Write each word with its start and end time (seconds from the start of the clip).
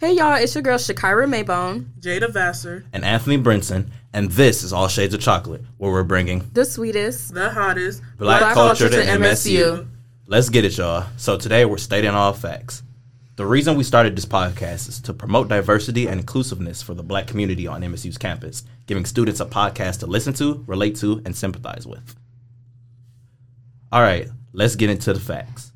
Hey 0.00 0.14
y'all, 0.14 0.32
it's 0.36 0.54
your 0.54 0.62
girl 0.62 0.78
Shakyra 0.78 1.28
Mabone, 1.28 1.84
Jada 2.00 2.32
Vasser, 2.32 2.84
and 2.90 3.04
Anthony 3.04 3.36
Brinson, 3.36 3.90
and 4.14 4.30
this 4.30 4.62
is 4.62 4.72
All 4.72 4.88
Shades 4.88 5.12
of 5.12 5.20
Chocolate, 5.20 5.60
where 5.76 5.92
we're 5.92 6.04
bringing 6.04 6.48
the 6.54 6.64
sweetest, 6.64 7.34
the 7.34 7.50
hottest 7.50 8.00
black, 8.16 8.40
black 8.40 8.54
culture, 8.54 8.88
culture, 8.88 9.04
to, 9.04 9.10
MSU. 9.18 9.60
MSU. 9.60 9.88
Let's 10.26 10.48
get 10.48 10.64
it, 10.64 10.78
y'all. 10.78 11.04
So 11.18 11.36
today 11.36 11.66
we're 11.66 11.76
stating 11.76 12.12
all 12.12 12.32
facts. 12.32 12.82
The 13.36 13.44
reason 13.44 13.76
we 13.76 13.84
started 13.84 14.16
this 14.16 14.24
podcast 14.24 14.88
is 14.88 15.00
to 15.00 15.12
promote 15.12 15.48
diversity 15.48 16.06
and 16.06 16.18
inclusiveness 16.18 16.80
for 16.80 16.94
the 16.94 17.02
black 17.02 17.26
community 17.26 17.66
on 17.66 17.82
MSU's 17.82 18.16
campus, 18.16 18.64
giving 18.86 19.04
students 19.04 19.40
a 19.40 19.44
podcast 19.44 19.98
to 19.98 20.06
listen 20.06 20.32
to, 20.32 20.64
relate 20.66 20.96
to, 20.96 21.20
and 21.26 21.36
sympathize 21.36 21.86
with. 21.86 22.16
All 23.92 24.00
right, 24.00 24.30
let's 24.54 24.76
get 24.76 24.88
into 24.88 25.12
the 25.12 25.20
facts. 25.20 25.72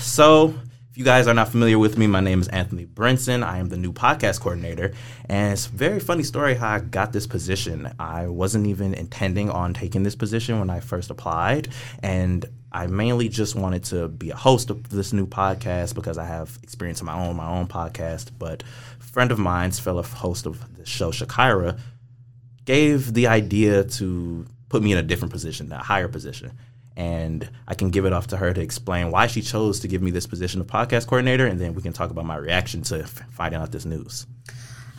So, 0.00 0.54
if 0.96 0.98
you 1.00 1.04
guys 1.04 1.26
are 1.26 1.34
not 1.34 1.50
familiar 1.50 1.78
with 1.78 1.98
me, 1.98 2.06
my 2.06 2.20
name 2.20 2.40
is 2.40 2.48
Anthony 2.48 2.86
Brinson. 2.86 3.42
I 3.42 3.58
am 3.58 3.68
the 3.68 3.76
new 3.76 3.92
podcast 3.92 4.40
coordinator. 4.40 4.94
And 5.26 5.52
it's 5.52 5.66
a 5.66 5.68
very 5.68 6.00
funny 6.00 6.22
story 6.22 6.54
how 6.54 6.70
I 6.70 6.78
got 6.78 7.12
this 7.12 7.26
position. 7.26 7.92
I 7.98 8.28
wasn't 8.28 8.66
even 8.66 8.94
intending 8.94 9.50
on 9.50 9.74
taking 9.74 10.04
this 10.04 10.14
position 10.14 10.58
when 10.58 10.70
I 10.70 10.80
first 10.80 11.10
applied. 11.10 11.68
And 12.02 12.46
I 12.72 12.86
mainly 12.86 13.28
just 13.28 13.54
wanted 13.54 13.84
to 13.84 14.08
be 14.08 14.30
a 14.30 14.36
host 14.36 14.70
of 14.70 14.88
this 14.88 15.12
new 15.12 15.26
podcast 15.26 15.94
because 15.94 16.16
I 16.16 16.24
have 16.24 16.58
experience 16.62 17.00
in 17.00 17.06
my 17.06 17.26
own 17.26 17.36
my 17.36 17.46
own 17.46 17.66
podcast. 17.66 18.30
But 18.38 18.62
a 18.98 19.04
friend 19.04 19.30
of 19.30 19.38
mine's 19.38 19.78
fellow 19.78 20.02
host 20.02 20.46
of 20.46 20.78
the 20.78 20.86
show, 20.86 21.10
Shakyra, 21.10 21.78
gave 22.64 23.12
the 23.12 23.26
idea 23.26 23.84
to 23.84 24.46
put 24.70 24.82
me 24.82 24.92
in 24.92 24.98
a 24.98 25.02
different 25.02 25.30
position, 25.30 25.70
a 25.72 25.76
higher 25.76 26.08
position 26.08 26.52
and 26.96 27.48
I 27.68 27.74
can 27.74 27.90
give 27.90 28.06
it 28.06 28.12
off 28.12 28.28
to 28.28 28.36
her 28.38 28.52
to 28.52 28.60
explain 28.60 29.10
why 29.10 29.26
she 29.26 29.42
chose 29.42 29.80
to 29.80 29.88
give 29.88 30.02
me 30.02 30.10
this 30.10 30.26
position 30.26 30.60
of 30.60 30.66
podcast 30.66 31.06
coordinator, 31.06 31.46
and 31.46 31.60
then 31.60 31.74
we 31.74 31.82
can 31.82 31.92
talk 31.92 32.10
about 32.10 32.24
my 32.24 32.36
reaction 32.36 32.82
to 32.82 33.02
f- 33.02 33.22
finding 33.30 33.60
out 33.60 33.70
this 33.72 33.84
news. 33.84 34.26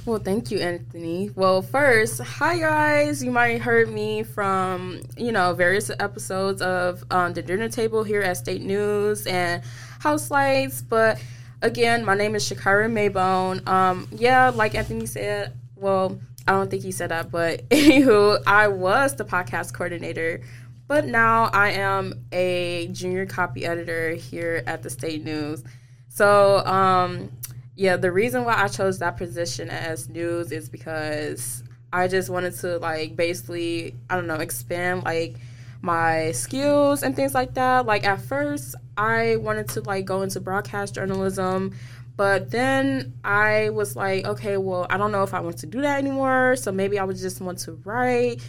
Well, 0.06 0.20
thank 0.20 0.52
you, 0.52 0.60
Anthony. 0.60 1.32
Well, 1.36 1.62
first, 1.62 2.22
hi 2.22 2.60
guys. 2.60 3.22
You 3.22 3.32
might 3.32 3.50
have 3.50 3.62
heard 3.62 3.90
me 3.90 4.24
from 4.24 5.02
you 5.18 5.32
know 5.32 5.54
various 5.54 5.90
episodes 6.00 6.62
of 6.62 7.04
um, 7.12 7.34
the 7.34 7.42
dinner 7.42 7.68
table 7.68 8.04
here 8.04 8.22
at 8.22 8.38
State 8.38 8.62
News 8.62 9.28
and 9.28 9.64
House 10.00 10.32
Lights, 10.32 10.82
but 10.82 11.22
again, 11.62 12.06
my 12.06 12.16
name 12.16 12.36
is 12.36 12.50
Shakyra 12.50 12.90
Mabone. 12.90 13.68
Um, 13.68 14.08
yeah, 14.12 14.50
like 14.50 14.76
Anthony 14.76 15.08
said, 15.08 15.54
well, 15.76 16.20
I 16.48 16.54
don't 16.54 16.72
think 16.72 16.84
he 16.84 16.92
said 16.92 17.10
that, 17.10 17.30
but 17.32 17.68
anywho, 17.70 18.42
I 18.48 18.70
was 18.70 19.16
the 19.16 19.26
podcast 19.26 19.74
coordinator 19.74 20.42
but 20.88 21.06
now 21.06 21.50
I 21.54 21.72
am 21.72 22.26
a 22.32 22.88
junior 22.92 23.26
copy 23.26 23.66
editor 23.66 24.12
here 24.12 24.64
at 24.66 24.84
the 24.84 24.90
State 24.90 25.24
News. 25.24 25.64
So, 26.10 26.66
um, 26.66 27.32
yeah, 27.76 27.98
the 27.98 28.12
reason 28.12 28.44
why 28.44 28.56
I 28.62 28.68
chose 28.68 29.00
that 29.00 29.18
position 29.18 29.70
as 29.70 30.10
news 30.10 30.52
is 30.52 30.70
because 30.70 31.64
I 31.94 32.08
just 32.08 32.30
wanted 32.30 32.56
to 32.60 32.80
like 32.80 33.16
basically, 33.16 33.96
I 34.10 34.16
don't 34.16 34.28
know, 34.28 34.36
expand 34.36 35.04
like 35.04 35.36
my 35.82 36.32
skills 36.32 37.04
and 37.04 37.16
things 37.16 37.34
like 37.34 37.54
that. 37.54 37.86
Like 37.86 38.06
at 38.06 38.22
first, 38.22 38.76
I 38.98 39.36
wanted 39.38 39.70
to 39.70 39.82
like 39.82 40.06
go 40.06 40.22
into 40.22 40.40
broadcast 40.40 40.96
journalism, 40.96 41.76
but 42.16 42.50
then 42.50 43.14
I 43.24 43.70
was 43.70 43.96
like, 43.96 44.26
okay, 44.26 44.58
well, 44.58 44.88
I 44.90 44.98
don't 44.98 45.12
know 45.12 45.24
if 45.24 45.34
I 45.34 45.40
want 45.40 45.60
to 45.60 45.68
do 45.68 45.82
that 45.82 46.00
anymore. 46.00 46.56
So 46.56 46.72
maybe 46.72 46.98
I 46.98 47.04
would 47.04 47.18
just 47.18 47.42
want 47.42 47.60
to 47.60 47.74
write. 47.86 48.42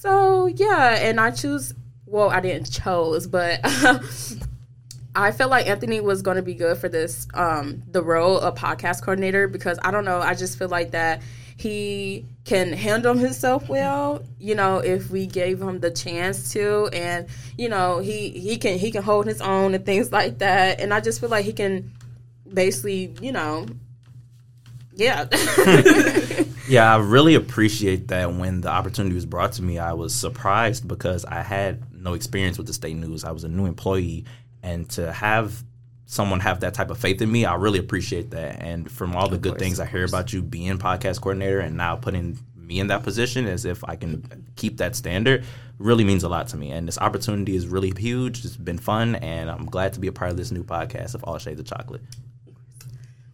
So 0.00 0.46
yeah, 0.46 0.96
and 0.98 1.20
I 1.20 1.30
choose. 1.30 1.74
Well, 2.06 2.30
I 2.30 2.40
didn't 2.40 2.70
chose, 2.70 3.26
but 3.26 3.60
I 5.14 5.30
felt 5.30 5.50
like 5.50 5.66
Anthony 5.68 6.00
was 6.00 6.22
going 6.22 6.38
to 6.38 6.42
be 6.42 6.54
good 6.54 6.78
for 6.78 6.88
this, 6.88 7.28
um, 7.34 7.82
the 7.86 8.02
role 8.02 8.38
of 8.38 8.54
podcast 8.54 9.02
coordinator 9.02 9.46
because 9.46 9.78
I 9.82 9.90
don't 9.90 10.06
know. 10.06 10.18
I 10.18 10.32
just 10.32 10.58
feel 10.58 10.70
like 10.70 10.92
that 10.92 11.20
he 11.58 12.24
can 12.46 12.72
handle 12.72 13.12
himself 13.12 13.68
well. 13.68 14.24
You 14.38 14.54
know, 14.54 14.78
if 14.78 15.10
we 15.10 15.26
gave 15.26 15.60
him 15.60 15.80
the 15.80 15.90
chance 15.90 16.50
to, 16.54 16.88
and 16.94 17.26
you 17.58 17.68
know, 17.68 17.98
he 17.98 18.30
he 18.30 18.56
can 18.56 18.78
he 18.78 18.90
can 18.90 19.02
hold 19.02 19.26
his 19.26 19.42
own 19.42 19.74
and 19.74 19.84
things 19.84 20.10
like 20.10 20.38
that. 20.38 20.80
And 20.80 20.94
I 20.94 21.00
just 21.00 21.20
feel 21.20 21.28
like 21.28 21.44
he 21.44 21.52
can 21.52 21.92
basically, 22.50 23.14
you 23.20 23.32
know, 23.32 23.66
yeah. 24.94 25.26
yeah, 26.70 26.94
I 26.94 26.98
really 26.98 27.34
appreciate 27.34 28.08
that 28.08 28.32
when 28.32 28.60
the 28.60 28.68
opportunity 28.68 29.14
was 29.14 29.26
brought 29.26 29.52
to 29.54 29.62
me, 29.62 29.78
I 29.80 29.92
was 29.92 30.14
surprised 30.14 30.86
because 30.86 31.24
I 31.24 31.42
had 31.42 31.92
no 31.92 32.14
experience 32.14 32.58
with 32.58 32.68
the 32.68 32.72
state 32.72 32.96
news. 32.96 33.24
I 33.24 33.32
was 33.32 33.42
a 33.42 33.48
new 33.48 33.66
employee 33.66 34.24
and 34.62 34.88
to 34.90 35.12
have 35.12 35.64
someone 36.06 36.38
have 36.40 36.60
that 36.60 36.74
type 36.74 36.90
of 36.90 36.98
faith 36.98 37.20
in 37.22 37.30
me, 37.30 37.44
I 37.44 37.54
really 37.56 37.80
appreciate 37.80 38.30
that. 38.30 38.62
And 38.62 38.90
from 38.90 39.16
all 39.16 39.28
the 39.28 39.36
of 39.36 39.42
good 39.42 39.52
course, 39.54 39.62
things 39.62 39.80
I 39.80 39.86
hear 39.86 40.04
about 40.04 40.32
you 40.32 40.42
being 40.42 40.78
podcast 40.78 41.20
coordinator 41.20 41.58
and 41.58 41.76
now 41.76 41.96
putting 41.96 42.38
me 42.54 42.78
in 42.78 42.86
that 42.86 43.02
position 43.02 43.46
as 43.46 43.64
if 43.64 43.82
I 43.84 43.96
can 43.96 44.46
keep 44.54 44.76
that 44.76 44.94
standard 44.94 45.44
really 45.78 46.04
means 46.04 46.22
a 46.22 46.28
lot 46.28 46.46
to 46.48 46.56
me. 46.56 46.70
And 46.70 46.86
this 46.86 46.98
opportunity 46.98 47.56
is 47.56 47.66
really 47.66 47.92
huge. 47.96 48.44
It's 48.44 48.56
been 48.56 48.78
fun 48.78 49.16
and 49.16 49.50
I'm 49.50 49.66
glad 49.66 49.92
to 49.94 50.00
be 50.00 50.06
a 50.06 50.12
part 50.12 50.30
of 50.30 50.36
this 50.36 50.52
new 50.52 50.62
podcast 50.62 51.16
of 51.16 51.24
All 51.24 51.38
Shades 51.38 51.58
of 51.58 51.66
Chocolate. 51.66 52.02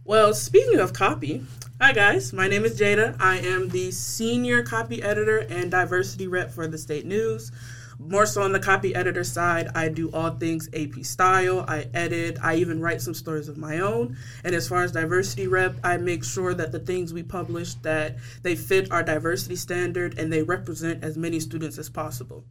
Well, 0.05 0.33
speaking 0.33 0.79
of 0.79 0.93
copy, 0.95 1.45
hi 1.79 1.93
guys, 1.93 2.33
my 2.33 2.49
name 2.49 2.65
is 2.65 2.81
Jada. 2.81 3.15
I 3.21 3.37
am 3.37 3.69
the 3.69 3.91
senior 3.91 4.63
copy 4.63 5.03
editor 5.03 5.41
and 5.51 5.71
diversity 5.71 6.27
rep 6.27 6.51
for 6.51 6.67
the 6.67 6.79
State 6.79 7.05
News. 7.05 7.53
More 7.99 8.25
so 8.25 8.41
on 8.41 8.53
the 8.53 8.61
copy 8.61 8.95
editor 8.95 9.25
side, 9.25 9.69
I 9.75 9.91
do 9.91 10.11
all 10.13 10.31
things 10.31 10.71
AP 10.73 11.05
style. 11.05 11.67
I 11.69 11.87
edit. 11.93 12.39
I 12.43 12.55
even 12.57 12.81
write 12.81 13.03
some 13.03 13.13
stories 13.13 13.49
of 13.49 13.59
my 13.59 13.81
own. 13.81 14.17
And 14.43 14.55
as 14.55 14.67
far 14.67 14.85
as 14.85 14.93
diversity 14.93 15.49
rep, 15.49 15.77
I 15.85 15.99
make 15.99 16.25
sure 16.25 16.55
that 16.55 16.73
the 16.73 16.79
things 16.79 17.13
we 17.13 17.23
publish 17.23 17.75
that 17.77 18.17
they 18.43 18.57
fit 18.57 18.91
our 18.91 19.03
diversity 19.03 19.57
standard 19.57 20.19
and 20.19 20.33
they 20.33 20.43
represent 20.43 21.05
as 21.05 21.19
many 21.19 21.41
students 21.41 21.77
as 21.77 21.91
possible. 21.91 22.45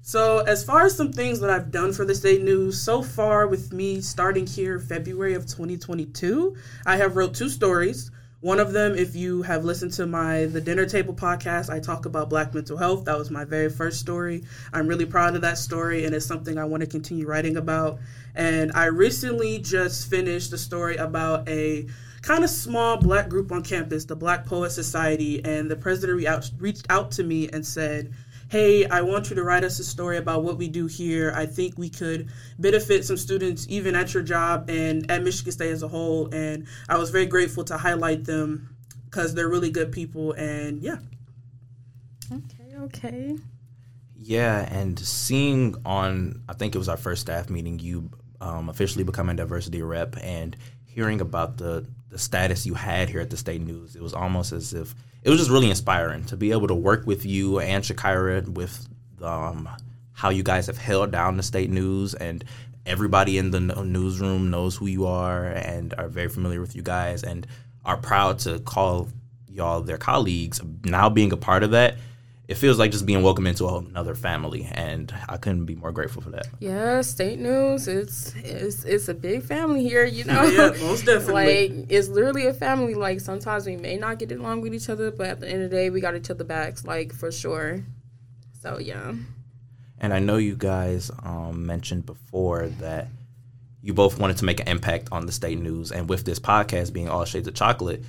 So, 0.00 0.38
as 0.38 0.64
far 0.64 0.86
as 0.86 0.96
some 0.96 1.12
things 1.12 1.40
that 1.40 1.50
I've 1.50 1.70
done 1.70 1.92
for 1.92 2.06
the 2.06 2.14
state 2.14 2.42
news 2.42 2.80
so 2.80 3.02
far, 3.02 3.46
with 3.46 3.72
me 3.72 4.00
starting 4.00 4.46
here 4.46 4.78
February 4.78 5.34
of 5.34 5.46
2022, 5.46 6.56
I 6.86 6.96
have 6.96 7.16
wrote 7.16 7.34
two 7.34 7.50
stories. 7.50 8.10
One 8.42 8.58
of 8.58 8.72
them, 8.72 8.96
if 8.96 9.14
you 9.14 9.42
have 9.42 9.64
listened 9.64 9.92
to 9.92 10.04
my 10.04 10.46
The 10.46 10.60
Dinner 10.60 10.84
Table 10.84 11.14
podcast, 11.14 11.70
I 11.70 11.78
talk 11.78 12.06
about 12.06 12.28
Black 12.28 12.52
mental 12.52 12.76
health. 12.76 13.04
That 13.04 13.16
was 13.16 13.30
my 13.30 13.44
very 13.44 13.70
first 13.70 14.00
story. 14.00 14.42
I'm 14.72 14.88
really 14.88 15.06
proud 15.06 15.36
of 15.36 15.42
that 15.42 15.58
story, 15.58 16.06
and 16.06 16.12
it's 16.12 16.26
something 16.26 16.58
I 16.58 16.64
want 16.64 16.80
to 16.80 16.88
continue 16.88 17.24
writing 17.24 17.56
about. 17.56 18.00
And 18.34 18.72
I 18.72 18.86
recently 18.86 19.60
just 19.60 20.10
finished 20.10 20.52
a 20.52 20.58
story 20.58 20.96
about 20.96 21.48
a 21.48 21.86
kind 22.22 22.42
of 22.42 22.50
small 22.50 22.96
black 22.96 23.28
group 23.28 23.52
on 23.52 23.62
campus, 23.62 24.06
the 24.06 24.16
Black 24.16 24.44
Poet 24.44 24.70
Society, 24.70 25.44
and 25.44 25.70
the 25.70 25.76
president 25.76 26.26
reached 26.58 26.86
out 26.90 27.12
to 27.12 27.22
me 27.22 27.48
and 27.48 27.64
said 27.64 28.12
hey, 28.52 28.84
I 28.84 29.00
want 29.00 29.30
you 29.30 29.36
to 29.36 29.42
write 29.42 29.64
us 29.64 29.78
a 29.78 29.84
story 29.84 30.18
about 30.18 30.44
what 30.44 30.58
we 30.58 30.68
do 30.68 30.84
here. 30.86 31.32
I 31.34 31.46
think 31.46 31.78
we 31.78 31.88
could 31.88 32.28
benefit 32.58 33.02
some 33.06 33.16
students 33.16 33.66
even 33.70 33.94
at 33.94 34.12
your 34.12 34.22
job 34.22 34.68
and 34.68 35.10
at 35.10 35.22
Michigan 35.22 35.52
State 35.52 35.70
as 35.70 35.82
a 35.82 35.88
whole. 35.88 36.28
And 36.34 36.66
I 36.86 36.98
was 36.98 37.08
very 37.08 37.24
grateful 37.24 37.64
to 37.64 37.78
highlight 37.78 38.26
them 38.26 38.76
because 39.06 39.34
they're 39.34 39.48
really 39.48 39.70
good 39.70 39.90
people. 39.90 40.32
And 40.32 40.82
yeah. 40.82 40.98
Okay, 42.30 42.76
okay. 42.82 43.38
Yeah, 44.18 44.70
and 44.70 44.98
seeing 44.98 45.74
on, 45.86 46.42
I 46.46 46.52
think 46.52 46.74
it 46.74 46.78
was 46.78 46.90
our 46.90 46.98
first 46.98 47.22
staff 47.22 47.48
meeting, 47.48 47.78
you 47.78 48.10
um, 48.42 48.68
officially 48.68 49.02
becoming 49.02 49.36
diversity 49.36 49.80
rep 49.80 50.14
and 50.20 50.58
hearing 50.84 51.22
about 51.22 51.56
the, 51.56 51.86
the 52.10 52.18
status 52.18 52.66
you 52.66 52.74
had 52.74 53.08
here 53.08 53.22
at 53.22 53.30
the 53.30 53.38
State 53.38 53.62
News, 53.62 53.96
it 53.96 54.02
was 54.02 54.12
almost 54.12 54.52
as 54.52 54.74
if 54.74 54.94
it 55.22 55.30
was 55.30 55.38
just 55.38 55.50
really 55.50 55.70
inspiring 55.70 56.24
to 56.26 56.36
be 56.36 56.52
able 56.52 56.68
to 56.68 56.74
work 56.74 57.06
with 57.06 57.24
you 57.24 57.60
and 57.60 57.84
Shakira 57.84 58.48
with 58.48 58.88
um, 59.22 59.68
how 60.12 60.30
you 60.30 60.42
guys 60.42 60.66
have 60.66 60.78
held 60.78 61.12
down 61.12 61.36
the 61.36 61.42
state 61.42 61.70
news 61.70 62.14
and 62.14 62.44
everybody 62.84 63.38
in 63.38 63.50
the 63.52 63.60
newsroom 63.60 64.50
knows 64.50 64.76
who 64.76 64.86
you 64.86 65.06
are 65.06 65.46
and 65.46 65.94
are 65.94 66.08
very 66.08 66.28
familiar 66.28 66.60
with 66.60 66.74
you 66.74 66.82
guys 66.82 67.22
and 67.22 67.46
are 67.84 67.96
proud 67.96 68.38
to 68.40 68.58
call 68.60 69.08
y'all 69.48 69.80
their 69.80 69.98
colleagues. 69.98 70.60
Now 70.84 71.08
being 71.08 71.32
a 71.32 71.36
part 71.36 71.62
of 71.62 71.70
that, 71.70 71.96
it 72.52 72.58
feels 72.58 72.78
like 72.78 72.90
just 72.90 73.06
being 73.06 73.22
welcomed 73.22 73.48
into 73.48 73.66
another 73.66 74.14
family, 74.14 74.68
and 74.72 75.10
I 75.26 75.38
couldn't 75.38 75.64
be 75.64 75.74
more 75.74 75.90
grateful 75.90 76.20
for 76.20 76.28
that. 76.32 76.48
Yeah, 76.60 77.00
state 77.00 77.38
news. 77.38 77.88
It's 77.88 78.34
it's 78.36 78.84
it's 78.84 79.08
a 79.08 79.14
big 79.14 79.42
family 79.42 79.82
here. 79.82 80.04
You 80.04 80.24
know, 80.24 80.42
yeah, 80.58 80.68
most 80.82 81.06
definitely. 81.06 81.68
like 81.70 81.86
it's 81.88 82.08
literally 82.08 82.46
a 82.46 82.52
family. 82.52 82.92
Like 82.92 83.20
sometimes 83.20 83.64
we 83.64 83.76
may 83.76 83.96
not 83.96 84.18
get 84.18 84.32
along 84.32 84.60
with 84.60 84.74
each 84.74 84.90
other, 84.90 85.10
but 85.10 85.28
at 85.28 85.40
the 85.40 85.48
end 85.48 85.62
of 85.62 85.70
the 85.70 85.76
day, 85.76 85.88
we 85.88 86.02
got 86.02 86.14
each 86.14 86.28
other 86.28 86.44
backs. 86.44 86.84
Like 86.84 87.14
for 87.14 87.32
sure. 87.32 87.82
So 88.60 88.78
yeah. 88.78 89.14
And 89.98 90.12
I 90.12 90.18
know 90.18 90.36
you 90.36 90.54
guys 90.54 91.10
um, 91.22 91.64
mentioned 91.64 92.04
before 92.04 92.66
that 92.80 93.08
you 93.80 93.94
both 93.94 94.18
wanted 94.18 94.36
to 94.36 94.44
make 94.44 94.60
an 94.60 94.68
impact 94.68 95.08
on 95.10 95.24
the 95.24 95.32
state 95.32 95.58
news, 95.58 95.90
and 95.90 96.06
with 96.06 96.26
this 96.26 96.38
podcast 96.38 96.92
being 96.92 97.08
All 97.08 97.24
Shades 97.24 97.48
of 97.48 97.54
Chocolate 97.54 98.04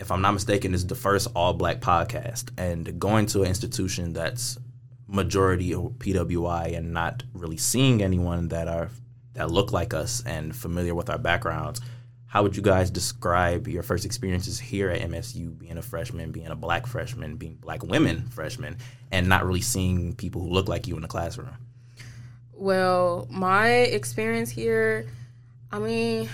if 0.00 0.10
I'm 0.10 0.20
not 0.20 0.32
mistaken, 0.32 0.74
is 0.74 0.86
the 0.86 0.94
first 0.94 1.28
all 1.34 1.54
black 1.54 1.80
podcast. 1.80 2.50
And 2.58 2.98
going 2.98 3.26
to 3.26 3.42
an 3.42 3.48
institution 3.48 4.12
that's 4.12 4.58
majority 5.08 5.70
PWI 5.70 6.76
and 6.76 6.92
not 6.92 7.22
really 7.32 7.56
seeing 7.56 8.02
anyone 8.02 8.48
that 8.48 8.68
are 8.68 8.90
that 9.34 9.50
look 9.50 9.70
like 9.70 9.92
us 9.92 10.22
and 10.24 10.56
familiar 10.56 10.94
with 10.94 11.10
our 11.10 11.18
backgrounds, 11.18 11.80
how 12.26 12.42
would 12.42 12.56
you 12.56 12.62
guys 12.62 12.90
describe 12.90 13.68
your 13.68 13.82
first 13.82 14.04
experiences 14.04 14.58
here 14.58 14.90
at 14.90 15.02
MSU, 15.02 15.56
being 15.56 15.78
a 15.78 15.82
freshman, 15.82 16.32
being 16.32 16.48
a 16.48 16.56
black 16.56 16.86
freshman, 16.86 17.36
being 17.36 17.54
black 17.56 17.82
women 17.82 18.28
freshmen, 18.30 18.78
and 19.12 19.28
not 19.28 19.44
really 19.44 19.60
seeing 19.60 20.14
people 20.14 20.42
who 20.42 20.48
look 20.48 20.68
like 20.68 20.86
you 20.86 20.96
in 20.96 21.02
the 21.02 21.08
classroom? 21.08 21.56
Well, 22.52 23.26
my 23.30 23.68
experience 23.68 24.50
here, 24.50 25.06
I 25.70 25.78
mean, 25.78 26.28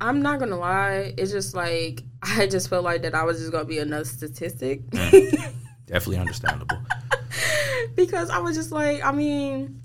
I'm 0.00 0.22
not 0.22 0.38
gonna 0.38 0.58
lie, 0.58 1.14
it's 1.16 1.32
just 1.32 1.54
like 1.54 2.02
I 2.26 2.46
just 2.46 2.68
felt 2.68 2.84
like 2.84 3.02
that 3.02 3.14
I 3.14 3.24
was 3.24 3.38
just 3.38 3.52
gonna 3.52 3.64
be 3.64 3.78
another 3.78 4.04
statistic. 4.04 4.82
Mm. 4.90 5.54
Definitely 5.86 6.18
understandable. 6.18 6.78
because 7.94 8.30
I 8.30 8.38
was 8.38 8.56
just 8.56 8.72
like, 8.72 9.04
I 9.04 9.12
mean, 9.12 9.80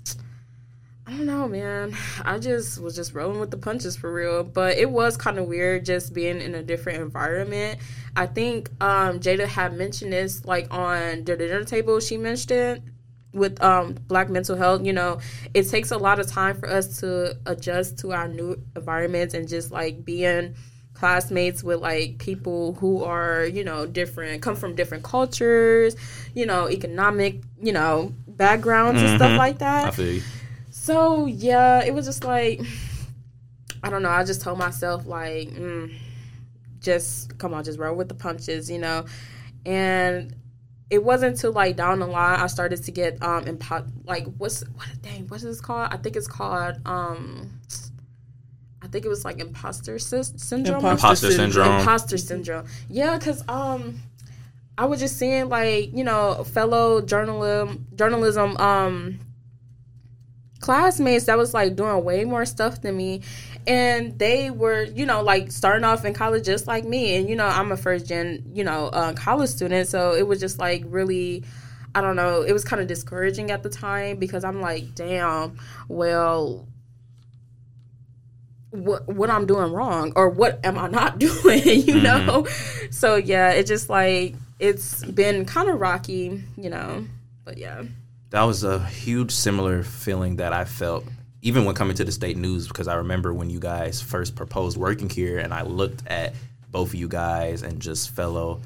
I 1.06 1.12
don't 1.12 1.26
know, 1.26 1.46
man. 1.46 1.96
I 2.24 2.38
just 2.38 2.80
was 2.80 2.96
just 2.96 3.14
rolling 3.14 3.38
with 3.38 3.50
the 3.50 3.56
punches 3.56 3.96
for 3.96 4.12
real. 4.12 4.42
But 4.42 4.78
it 4.78 4.90
was 4.90 5.16
kind 5.16 5.38
of 5.38 5.46
weird 5.46 5.84
just 5.84 6.12
being 6.12 6.40
in 6.40 6.54
a 6.54 6.62
different 6.62 7.00
environment. 7.00 7.78
I 8.16 8.26
think 8.26 8.70
um, 8.80 9.20
Jada 9.20 9.46
had 9.46 9.74
mentioned 9.74 10.12
this 10.12 10.44
like 10.44 10.72
on 10.72 11.24
the 11.24 11.36
dinner 11.36 11.64
table. 11.64 12.00
She 12.00 12.16
mentioned 12.16 12.52
it 12.52 12.82
with 13.32 13.62
um, 13.62 13.96
black 14.08 14.28
mental 14.28 14.56
health. 14.56 14.84
You 14.84 14.92
know, 14.92 15.20
it 15.54 15.68
takes 15.68 15.90
a 15.90 15.98
lot 15.98 16.18
of 16.18 16.26
time 16.26 16.56
for 16.58 16.68
us 16.68 17.00
to 17.00 17.36
adjust 17.46 17.98
to 18.00 18.12
our 18.12 18.28
new 18.28 18.60
environments 18.74 19.34
and 19.34 19.48
just 19.48 19.70
like 19.70 20.04
being 20.04 20.54
classmates 21.02 21.64
with 21.64 21.80
like 21.80 22.18
people 22.18 22.74
who 22.74 23.02
are 23.02 23.44
you 23.44 23.64
know 23.64 23.86
different 23.86 24.40
come 24.40 24.54
from 24.54 24.76
different 24.76 25.02
cultures 25.02 25.96
you 26.32 26.46
know 26.46 26.70
economic 26.70 27.40
you 27.60 27.72
know 27.72 28.14
backgrounds 28.28 29.00
mm-hmm. 29.00 29.08
and 29.08 29.18
stuff 29.18 29.36
like 29.36 29.58
that 29.58 29.92
so 30.82 31.26
yeah, 31.26 31.84
it 31.84 31.94
was 31.94 32.06
just 32.06 32.24
like 32.24 32.60
I 33.84 33.88
don't 33.88 34.02
know. 34.02 34.10
I 34.10 34.24
just 34.24 34.42
told 34.42 34.58
myself 34.58 35.06
like, 35.06 35.50
mm, 35.50 35.94
just 36.80 37.38
come 37.38 37.54
on, 37.54 37.62
just 37.62 37.78
roll 37.78 37.94
with 37.94 38.08
the 38.08 38.14
punches, 38.14 38.68
you 38.68 38.78
know. 38.78 39.04
And 39.64 40.34
it 40.90 41.04
wasn't 41.04 41.36
until 41.36 41.52
like 41.52 41.76
down 41.76 42.00
the 42.00 42.06
line 42.06 42.40
I 42.40 42.48
started 42.48 42.82
to 42.82 42.90
get 42.90 43.22
um 43.22 43.44
impo- 43.44 43.88
like 44.04 44.26
what's 44.38 44.62
what 44.74 44.88
dang 45.02 45.28
what's 45.28 45.44
this 45.44 45.60
called? 45.60 45.92
I 45.92 45.98
think 45.98 46.16
it's 46.16 46.26
called 46.26 46.76
um. 46.84 47.60
I 48.92 48.96
think 48.96 49.06
it 49.06 49.08
was 49.08 49.24
like 49.24 49.40
imposter 49.40 49.98
sy- 49.98 50.20
syndrome. 50.20 50.84
Imposter 50.84 51.30
syndrome. 51.30 51.78
Imposter 51.78 52.18
syndrome. 52.18 52.66
Yeah, 52.90 53.18
cause 53.18 53.42
um, 53.48 54.02
I 54.76 54.84
was 54.84 55.00
just 55.00 55.16
seeing 55.16 55.48
like 55.48 55.96
you 55.96 56.04
know 56.04 56.44
fellow 56.44 57.00
journalism 57.00 57.86
journalism 57.94 58.54
um 58.58 59.18
classmates 60.60 61.24
that 61.24 61.38
was 61.38 61.54
like 61.54 61.74
doing 61.74 62.04
way 62.04 62.26
more 62.26 62.44
stuff 62.44 62.82
than 62.82 62.98
me 62.98 63.22
and 63.66 64.18
they 64.18 64.50
were 64.50 64.82
you 64.82 65.06
know 65.06 65.22
like 65.22 65.50
starting 65.50 65.84
off 65.84 66.04
in 66.04 66.12
college 66.12 66.44
just 66.44 66.66
like 66.66 66.84
me 66.84 67.16
and 67.16 67.28
you 67.30 67.34
know 67.34 67.46
i'm 67.46 67.72
a 67.72 67.76
first 67.76 68.06
gen 68.06 68.44
you 68.52 68.62
know 68.62 68.86
uh, 68.88 69.12
college 69.14 69.50
student 69.50 69.88
so 69.88 70.14
it 70.14 70.26
was 70.26 70.38
just 70.38 70.60
like 70.60 70.84
really 70.86 71.42
i 71.96 72.00
don't 72.00 72.14
know 72.14 72.42
it 72.42 72.52
was 72.52 72.64
kind 72.64 72.80
of 72.80 72.86
discouraging 72.86 73.50
at 73.50 73.64
the 73.64 73.68
time 73.68 74.18
because 74.18 74.44
i'm 74.44 74.60
like 74.60 74.94
damn 74.94 75.56
well 75.88 76.68
what 78.72 79.06
what 79.08 79.30
i'm 79.30 79.46
doing 79.46 79.72
wrong 79.72 80.12
or 80.16 80.28
what 80.28 80.58
am 80.64 80.76
i 80.76 80.88
not 80.88 81.18
doing 81.20 81.32
you 81.64 81.94
mm-hmm. 81.94 82.26
know? 82.26 82.46
So 82.90 83.16
yeah 83.16 83.52
it 83.52 83.66
just 83.66 83.88
like 83.88 84.34
it's 84.58 85.04
been 85.04 85.44
kind 85.44 85.68
of 85.68 85.80
rocky 85.80 86.42
you 86.56 86.68
know 86.68 87.06
but 87.44 87.58
yeah. 87.58 87.82
That 88.30 88.42
was 88.42 88.64
a 88.64 88.84
huge 88.86 89.30
similar 89.32 89.82
feeling 89.82 90.36
that 90.36 90.52
I 90.52 90.64
felt 90.64 91.04
even 91.42 91.64
when 91.64 91.74
coming 91.74 91.96
to 91.96 92.04
the 92.04 92.12
state 92.12 92.36
news 92.36 92.68
because 92.68 92.88
I 92.88 92.94
remember 92.94 93.34
when 93.34 93.50
you 93.50 93.58
guys 93.58 94.00
first 94.00 94.36
proposed 94.36 94.76
working 94.76 95.10
here 95.10 95.38
and 95.38 95.52
I 95.52 95.62
looked 95.62 96.06
at 96.06 96.34
both 96.70 96.88
of 96.88 96.94
you 96.94 97.08
guys 97.08 97.62
and 97.62 97.80
just 97.80 98.10
fellow 98.10 98.60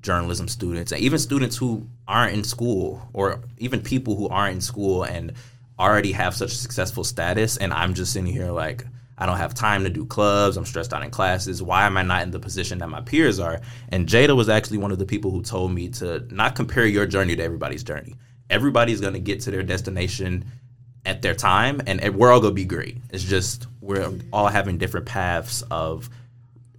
journalism 0.00 0.48
students 0.48 0.90
and 0.92 1.00
even 1.00 1.18
students 1.18 1.56
who 1.56 1.86
aren't 2.08 2.34
in 2.34 2.44
school 2.44 3.08
or 3.12 3.40
even 3.58 3.82
people 3.82 4.16
who 4.16 4.28
aren't 4.28 4.56
in 4.56 4.60
school 4.60 5.04
and 5.04 5.32
already 5.78 6.12
have 6.12 6.34
such 6.34 6.56
successful 6.56 7.04
status. 7.04 7.56
And 7.56 7.72
I'm 7.72 7.94
just 7.94 8.12
sitting 8.12 8.32
here 8.32 8.50
like 8.50 8.84
I 9.16 9.26
don't 9.26 9.36
have 9.36 9.54
time 9.54 9.84
to 9.84 9.90
do 9.90 10.04
clubs. 10.04 10.56
I'm 10.56 10.64
stressed 10.64 10.92
out 10.92 11.02
in 11.02 11.10
classes. 11.10 11.62
Why 11.62 11.86
am 11.86 11.96
I 11.96 12.02
not 12.02 12.22
in 12.22 12.30
the 12.30 12.40
position 12.40 12.78
that 12.78 12.88
my 12.88 13.00
peers 13.00 13.38
are? 13.38 13.60
And 13.90 14.08
Jada 14.08 14.36
was 14.36 14.48
actually 14.48 14.78
one 14.78 14.90
of 14.90 14.98
the 14.98 15.06
people 15.06 15.30
who 15.30 15.42
told 15.42 15.72
me 15.72 15.88
to 15.90 16.26
not 16.30 16.56
compare 16.56 16.86
your 16.86 17.06
journey 17.06 17.36
to 17.36 17.42
everybody's 17.42 17.84
journey 17.84 18.16
everybody's 18.50 19.00
going 19.00 19.14
to 19.14 19.20
get 19.20 19.40
to 19.40 19.50
their 19.50 19.62
destination 19.62 20.44
at 21.06 21.22
their 21.22 21.34
time 21.34 21.80
and 21.86 22.00
we're 22.14 22.32
all 22.32 22.40
going 22.40 22.52
to 22.52 22.54
be 22.54 22.64
great. 22.64 22.96
It's 23.10 23.24
just 23.24 23.66
we're 23.80 24.12
all 24.32 24.48
having 24.48 24.78
different 24.78 25.06
paths 25.06 25.62
of 25.70 26.08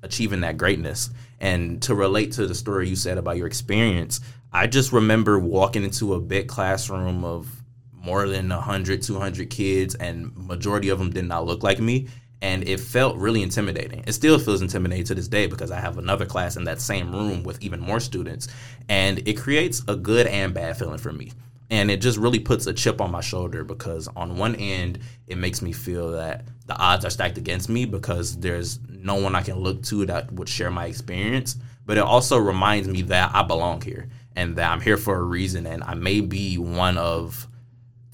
achieving 0.01 0.41
that 0.41 0.57
greatness. 0.57 1.09
And 1.39 1.81
to 1.83 1.93
relate 1.93 2.31
to 2.33 2.47
the 2.47 2.55
story 2.55 2.89
you 2.89 2.95
said 2.95 3.17
about 3.17 3.37
your 3.37 3.47
experience, 3.47 4.21
I 4.51 4.67
just 4.67 4.93
remember 4.93 5.37
walking 5.37 5.83
into 5.83 6.13
a 6.13 6.19
big 6.19 6.47
classroom 6.47 7.23
of 7.23 7.51
more 7.93 8.27
than 8.27 8.49
100, 8.49 9.01
200 9.01 9.49
kids, 9.49 9.95
and 9.95 10.35
majority 10.37 10.89
of 10.89 10.99
them 10.99 11.09
did 11.09 11.25
not 11.25 11.45
look 11.45 11.63
like 11.63 11.79
me. 11.79 12.07
And 12.41 12.67
it 12.67 12.79
felt 12.79 13.17
really 13.17 13.41
intimidating. 13.41 14.03
It 14.05 14.13
still 14.13 14.37
feels 14.37 14.61
intimidating 14.61 15.05
to 15.05 15.15
this 15.15 15.27
day 15.27 15.47
because 15.47 15.71
I 15.71 15.79
have 15.79 15.97
another 15.97 16.25
class 16.25 16.57
in 16.57 16.65
that 16.65 16.81
same 16.81 17.11
room 17.11 17.43
with 17.43 17.61
even 17.63 17.79
more 17.79 17.99
students. 17.99 18.47
And 18.89 19.27
it 19.27 19.33
creates 19.33 19.81
a 19.87 19.95
good 19.95 20.27
and 20.27 20.53
bad 20.53 20.77
feeling 20.77 20.99
for 20.99 21.11
me 21.11 21.31
and 21.69 21.89
it 21.89 22.01
just 22.01 22.17
really 22.17 22.39
puts 22.39 22.67
a 22.67 22.73
chip 22.73 23.01
on 23.01 23.11
my 23.11 23.21
shoulder 23.21 23.63
because 23.63 24.07
on 24.15 24.37
one 24.37 24.55
end 24.55 24.99
it 25.27 25.37
makes 25.37 25.61
me 25.61 25.71
feel 25.71 26.11
that 26.11 26.45
the 26.67 26.77
odds 26.77 27.05
are 27.05 27.09
stacked 27.09 27.37
against 27.37 27.69
me 27.69 27.85
because 27.85 28.37
there's 28.37 28.79
no 28.89 29.15
one 29.15 29.35
I 29.35 29.41
can 29.41 29.57
look 29.57 29.81
to 29.83 30.05
that 30.05 30.31
would 30.31 30.49
share 30.49 30.71
my 30.71 30.85
experience 30.85 31.55
but 31.85 31.97
it 31.97 32.03
also 32.03 32.37
reminds 32.37 32.87
me 32.87 33.01
that 33.03 33.31
I 33.33 33.43
belong 33.43 33.81
here 33.81 34.09
and 34.35 34.55
that 34.57 34.71
I'm 34.71 34.81
here 34.81 34.97
for 34.97 35.15
a 35.15 35.23
reason 35.23 35.65
and 35.65 35.83
I 35.83 35.95
may 35.95 36.21
be 36.21 36.57
one 36.57 36.97
of 36.97 37.47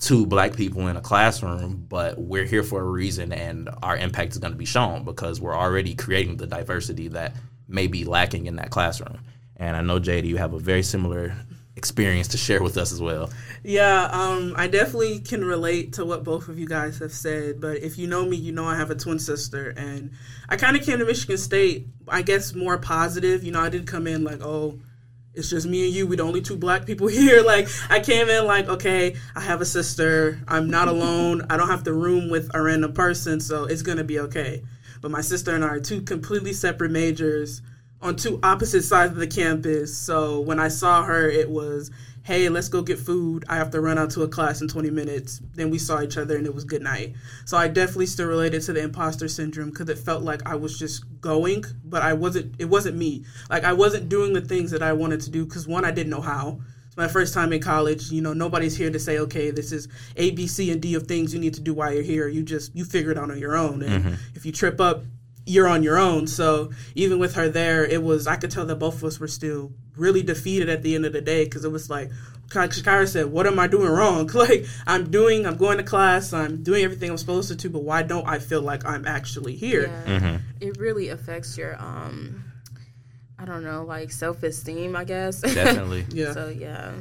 two 0.02 0.26
black 0.26 0.56
people 0.56 0.88
in 0.88 0.98
a 0.98 1.02
classroom 1.02 1.86
but 1.88 2.18
we're 2.18 2.44
here 2.44 2.64
for 2.64 2.82
a 2.82 2.84
reason 2.84 3.32
and 3.32 3.70
our 3.82 3.96
impact 3.96 4.34
is 4.34 4.40
going 4.40 4.52
to 4.52 4.58
be 4.58 4.66
shown 4.66 5.06
because 5.06 5.40
we're 5.40 5.56
already 5.56 5.96
creating 5.96 6.36
the 6.36 6.48
diversity 6.48 7.08
that 7.08 7.34
may 7.70 7.88
be 7.88 8.04
lacking 8.04 8.48
in 8.48 8.58
that 8.58 8.72
classroom 8.72 9.20
and 9.58 9.78
I 9.78 9.82
know 9.82 10.00
JD 10.00 10.26
you 10.26 10.38
have 10.38 10.54
a 10.54 10.60
very 10.60 10.84
similar 10.84 11.34
experience 11.76 12.28
to 12.30 12.38
share 12.38 12.62
with 12.62 12.78
us 12.78 12.92
as 12.92 13.02
well. 13.02 13.30
Yeah, 13.64 14.10
um, 14.12 14.54
I 14.58 14.68
definitely 14.68 15.20
can 15.20 15.44
relate 15.44 15.94
to 15.94 16.06
what 16.06 16.24
both 16.24 16.48
of 16.48 16.60
you 16.60 16.68
guys 16.68 17.00
have 17.00 17.12
said. 17.12 17.62
But 17.62 17.78
if 17.78 17.98
you 17.98 18.08
know 18.08 18.26
me, 18.26 18.38
you 18.38 18.52
know 18.52 18.66
I 18.66 18.76
have 18.76 18.92
a 18.92 18.96
twin 18.96 19.20
sister, 19.20 19.74
and 19.76 20.12
I 20.50 20.58
kind 20.58 20.76
of 20.76 20.84
came 20.84 21.00
to 21.00 21.06
Michigan 21.06 21.38
State, 21.38 21.88
I 22.08 22.22
guess, 22.22 22.54
more 22.54 22.78
positive. 22.78 23.44
You 23.44 23.52
know, 23.52 23.62
I 23.62 23.70
didn't 23.70 23.88
come 23.88 24.08
in 24.08 24.24
like, 24.24 24.42
oh, 24.42 24.80
it's 25.34 25.50
just 25.50 25.66
me 25.66 25.86
and 25.86 25.94
you. 25.94 26.08
We're 26.08 26.18
the 26.18 26.24
only 26.24 26.42
two 26.42 26.58
black 26.58 26.86
people 26.86 27.08
here. 27.08 27.42
Like, 27.42 27.68
I 27.90 28.00
came 28.00 28.30
in 28.30 28.46
like, 28.46 28.68
okay, 28.68 29.16
I 29.36 29.40
have 29.42 29.62
a 29.62 29.66
sister. 29.66 30.42
I'm 30.48 30.70
not 30.70 30.88
alone. 30.88 31.46
I 31.50 31.58
don't 31.58 31.70
have 31.70 31.84
to 31.84 31.94
room 31.94 32.30
with 32.30 32.50
a 32.54 32.62
random 32.62 32.94
person, 32.94 33.40
so 33.40 33.66
it's 33.66 33.82
gonna 33.82 34.04
be 34.04 34.20
okay. 34.20 34.64
But 35.02 35.12
my 35.12 35.22
sister 35.22 35.56
and 35.56 35.64
I 35.64 35.70
are 35.70 35.80
two 35.80 36.02
completely 36.02 36.54
separate 36.54 36.92
majors 36.92 37.62
on 38.02 38.16
two 38.16 38.40
opposite 38.44 38.84
sides 38.84 39.14
of 39.14 39.20
the 39.20 39.28
campus. 39.28 39.96
So 39.98 40.40
when 40.40 40.60
I 40.60 40.68
saw 40.68 41.04
her, 41.04 41.30
it 41.30 41.50
was, 41.50 41.92
hey, 42.24 42.50
let's 42.50 42.70
go 42.70 42.82
get 42.82 43.00
food. 43.00 43.44
I 43.50 43.56
have 43.56 43.72
to 43.72 43.82
run 43.82 43.98
out 43.98 44.12
to 44.12 44.24
a 44.24 44.28
class 44.28 44.62
in 44.62 44.68
20 44.68 44.90
minutes. 44.92 45.42
Then 45.56 45.70
we 45.70 45.78
saw 45.78 46.02
each 46.02 46.18
other 46.18 46.38
and 46.38 46.46
it 46.46 46.54
was 46.54 46.64
good 46.64 46.82
night. 46.82 47.16
So 47.46 47.58
I 47.58 47.68
definitely 47.68 48.06
still 48.06 48.28
related 48.28 48.62
to 48.64 48.74
the 48.74 48.82
imposter 48.82 49.28
syndrome 49.28 49.72
because 49.72 49.90
it 49.90 49.98
felt 49.98 50.24
like 50.24 50.48
I 50.48 50.56
was 50.56 50.78
just 50.78 51.04
going, 51.20 51.64
but 51.84 52.04
I 52.04 52.14
wasn't, 52.14 52.56
it 52.60 52.66
wasn't 52.66 52.98
me. 52.98 53.26
Like 53.50 53.64
I 53.64 53.74
wasn't 53.74 54.10
doing 54.10 54.34
the 54.34 54.42
things 54.42 54.72
that 54.72 54.84
I 54.84 54.94
wanted 54.94 55.22
to 55.22 55.32
do 55.32 55.46
because 55.46 55.68
one, 55.68 55.86
I 55.86 55.92
didn't 55.92 56.12
know 56.12 56.22
how. 56.22 56.60
It's 56.86 56.98
my 56.98 57.08
first 57.08 57.34
time 57.34 57.54
in 57.54 57.62
college. 57.62 58.12
You 58.12 58.22
know, 58.22 58.34
nobody's 58.34 58.76
here 58.76 58.92
to 58.92 59.00
say, 59.00 59.18
okay, 59.20 59.50
this 59.50 59.72
is 59.72 59.88
A, 60.18 60.32
B, 60.32 60.46
C, 60.46 60.72
and 60.72 60.82
D 60.82 60.94
of 60.96 61.08
things 61.08 61.34
you 61.34 61.40
need 61.40 61.54
to 61.56 61.62
do 61.62 61.74
while 61.74 61.94
you're 61.94 62.04
here. 62.04 62.28
You 62.28 62.44
just, 62.44 62.76
you 62.76 62.84
figure 62.84 63.12
it 63.12 63.18
out 63.18 63.32
on 63.32 63.40
your 63.40 63.56
own. 63.56 63.82
And 63.82 64.04
mm-hmm. 64.04 64.14
if 64.36 64.46
you 64.46 64.52
trip 64.52 64.82
up, 64.82 65.04
you're 65.46 65.68
on 65.68 65.84
your 65.84 65.98
own. 65.98 66.28
So 66.28 66.72
even 66.96 67.20
with 67.20 67.36
her 67.36 67.50
there, 67.50 67.86
it 67.86 68.04
was 68.04 68.28
I 68.28 68.36
could 68.36 68.52
tell 68.52 68.66
that 68.66 68.76
both 68.76 68.96
of 68.96 69.04
us 69.04 69.20
were 69.20 69.28
still 69.28 69.72
really 69.96 70.24
defeated 70.24 70.70
at 70.70 70.84
the 70.84 70.96
end 70.96 71.06
of 71.06 71.14
the 71.14 71.22
day 71.22 71.44
because 71.44 71.66
it 71.66 71.72
was 71.72 71.90
like 71.90 72.10
Shakyra 72.50 73.08
said, 73.08 73.28
"What 73.28 73.48
am 73.48 73.60
I 73.60 73.68
doing 73.68 73.90
wrong? 73.90 74.28
like 74.34 74.66
I'm 74.86 75.10
doing, 75.10 75.46
I'm 75.46 75.58
going 75.58 75.78
to 75.78 75.84
class, 75.84 76.34
I'm 76.34 76.64
doing 76.64 76.84
everything 76.84 77.10
I'm 77.10 77.18
supposed 77.18 77.48
to, 77.50 77.56
do, 77.56 77.70
but 77.70 77.84
why 77.84 78.04
don't 78.04 78.28
I 78.28 78.40
feel 78.40 78.62
like 78.62 78.86
I'm 78.86 79.08
actually 79.08 79.56
here?" 79.56 79.88
Yeah. 79.88 80.20
Mm-hmm. 80.20 80.36
It 80.60 80.78
really 80.78 81.10
affects 81.10 81.58
your 81.58 81.76
um, 81.82 82.44
I 83.40 83.46
don't 83.46 83.64
know, 83.64 83.84
like 83.84 84.12
self 84.12 84.44
esteem, 84.44 84.96
I 84.96 85.04
guess. 85.04 85.42
Definitely. 85.42 86.06
yeah. 86.12 86.34
So 86.34 86.50
yeah. 86.50 86.92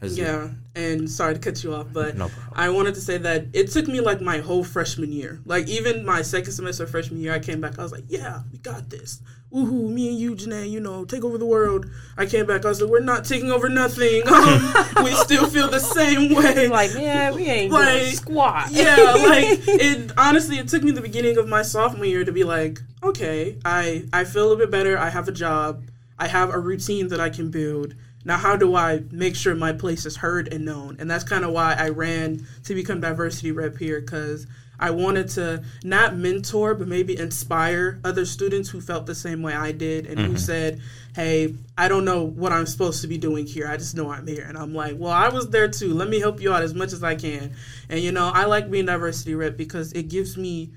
Yeah, 0.00 0.50
and 0.76 1.10
sorry 1.10 1.34
to 1.34 1.40
cut 1.40 1.64
you 1.64 1.74
off, 1.74 1.88
but 1.92 2.16
No 2.16 2.30
I 2.52 2.68
wanted 2.70 2.94
to 2.94 3.00
say 3.00 3.18
that 3.18 3.46
it 3.52 3.70
took 3.72 3.88
me 3.88 4.00
like 4.00 4.20
my 4.20 4.38
whole 4.38 4.62
freshman 4.62 5.10
year. 5.12 5.40
Like 5.44 5.68
even 5.68 6.04
my 6.04 6.22
second 6.22 6.52
semester 6.52 6.86
freshman 6.86 7.20
year, 7.20 7.32
I 7.32 7.40
came 7.40 7.60
back. 7.60 7.78
I 7.78 7.82
was 7.82 7.90
like, 7.92 8.04
"Yeah, 8.08 8.42
we 8.52 8.58
got 8.58 8.90
this. 8.90 9.20
Woohoo! 9.52 9.88
Me 9.90 10.08
and 10.10 10.18
you, 10.18 10.34
Janae, 10.36 10.70
you 10.70 10.78
know, 10.78 11.04
take 11.04 11.24
over 11.24 11.36
the 11.36 11.46
world." 11.46 11.86
I 12.16 12.26
came 12.26 12.46
back. 12.46 12.64
I 12.64 12.68
was 12.68 12.80
like, 12.80 12.90
"We're 12.90 13.00
not 13.00 13.24
taking 13.24 13.50
over 13.50 13.68
nothing. 13.68 14.22
Um, 14.28 15.04
we 15.04 15.12
still 15.14 15.46
feel 15.48 15.68
the 15.68 15.80
same 15.80 16.32
way." 16.34 16.68
Like, 16.68 16.92
yeah, 16.94 17.32
we 17.32 17.46
ain't 17.46 17.72
Like, 17.72 18.12
squat. 18.12 18.70
yeah, 18.70 18.94
like 19.26 19.46
it. 19.66 20.12
Honestly, 20.16 20.58
it 20.58 20.68
took 20.68 20.84
me 20.84 20.92
the 20.92 21.00
beginning 21.02 21.38
of 21.38 21.48
my 21.48 21.62
sophomore 21.62 22.04
year 22.06 22.24
to 22.24 22.32
be 22.32 22.44
like, 22.44 22.78
okay, 23.02 23.58
I 23.64 24.04
I 24.12 24.22
feel 24.24 24.52
a 24.52 24.56
bit 24.56 24.70
better. 24.70 24.96
I 24.96 25.08
have 25.10 25.26
a 25.26 25.32
job. 25.32 25.82
I 26.20 26.28
have 26.28 26.50
a 26.54 26.58
routine 26.60 27.08
that 27.08 27.20
I 27.20 27.30
can 27.30 27.50
build. 27.50 27.94
Now, 28.24 28.36
how 28.36 28.56
do 28.56 28.74
I 28.74 29.02
make 29.10 29.36
sure 29.36 29.54
my 29.54 29.72
place 29.72 30.04
is 30.04 30.16
heard 30.16 30.52
and 30.52 30.64
known? 30.64 30.96
And 30.98 31.10
that's 31.10 31.24
kind 31.24 31.44
of 31.44 31.52
why 31.52 31.74
I 31.74 31.88
ran 31.90 32.46
to 32.64 32.74
become 32.74 33.00
diversity 33.00 33.52
rep 33.52 33.78
here 33.78 34.00
because 34.00 34.46
I 34.80 34.90
wanted 34.90 35.28
to 35.30 35.64
not 35.82 36.16
mentor, 36.16 36.74
but 36.74 36.86
maybe 36.86 37.18
inspire 37.18 38.00
other 38.04 38.24
students 38.24 38.68
who 38.68 38.80
felt 38.80 39.06
the 39.06 39.14
same 39.14 39.42
way 39.42 39.54
I 39.54 39.72
did 39.72 40.06
and 40.06 40.18
who 40.18 40.26
mm-hmm. 40.28 40.36
said, 40.36 40.80
Hey, 41.14 41.54
I 41.76 41.88
don't 41.88 42.04
know 42.04 42.22
what 42.22 42.52
I'm 42.52 42.66
supposed 42.66 43.00
to 43.02 43.08
be 43.08 43.18
doing 43.18 43.46
here. 43.46 43.66
I 43.66 43.76
just 43.76 43.96
know 43.96 44.10
I'm 44.10 44.26
here. 44.26 44.44
And 44.46 44.56
I'm 44.56 44.74
like, 44.74 44.94
Well, 44.96 45.12
I 45.12 45.28
was 45.30 45.50
there 45.50 45.68
too. 45.68 45.94
Let 45.94 46.08
me 46.08 46.20
help 46.20 46.40
you 46.40 46.52
out 46.52 46.62
as 46.62 46.74
much 46.74 46.92
as 46.92 47.02
I 47.02 47.16
can. 47.16 47.54
And, 47.88 48.00
you 48.00 48.12
know, 48.12 48.30
I 48.32 48.44
like 48.44 48.70
being 48.70 48.86
diversity 48.86 49.34
rep 49.34 49.56
because 49.56 49.92
it 49.92 50.08
gives 50.08 50.36
me 50.36 50.72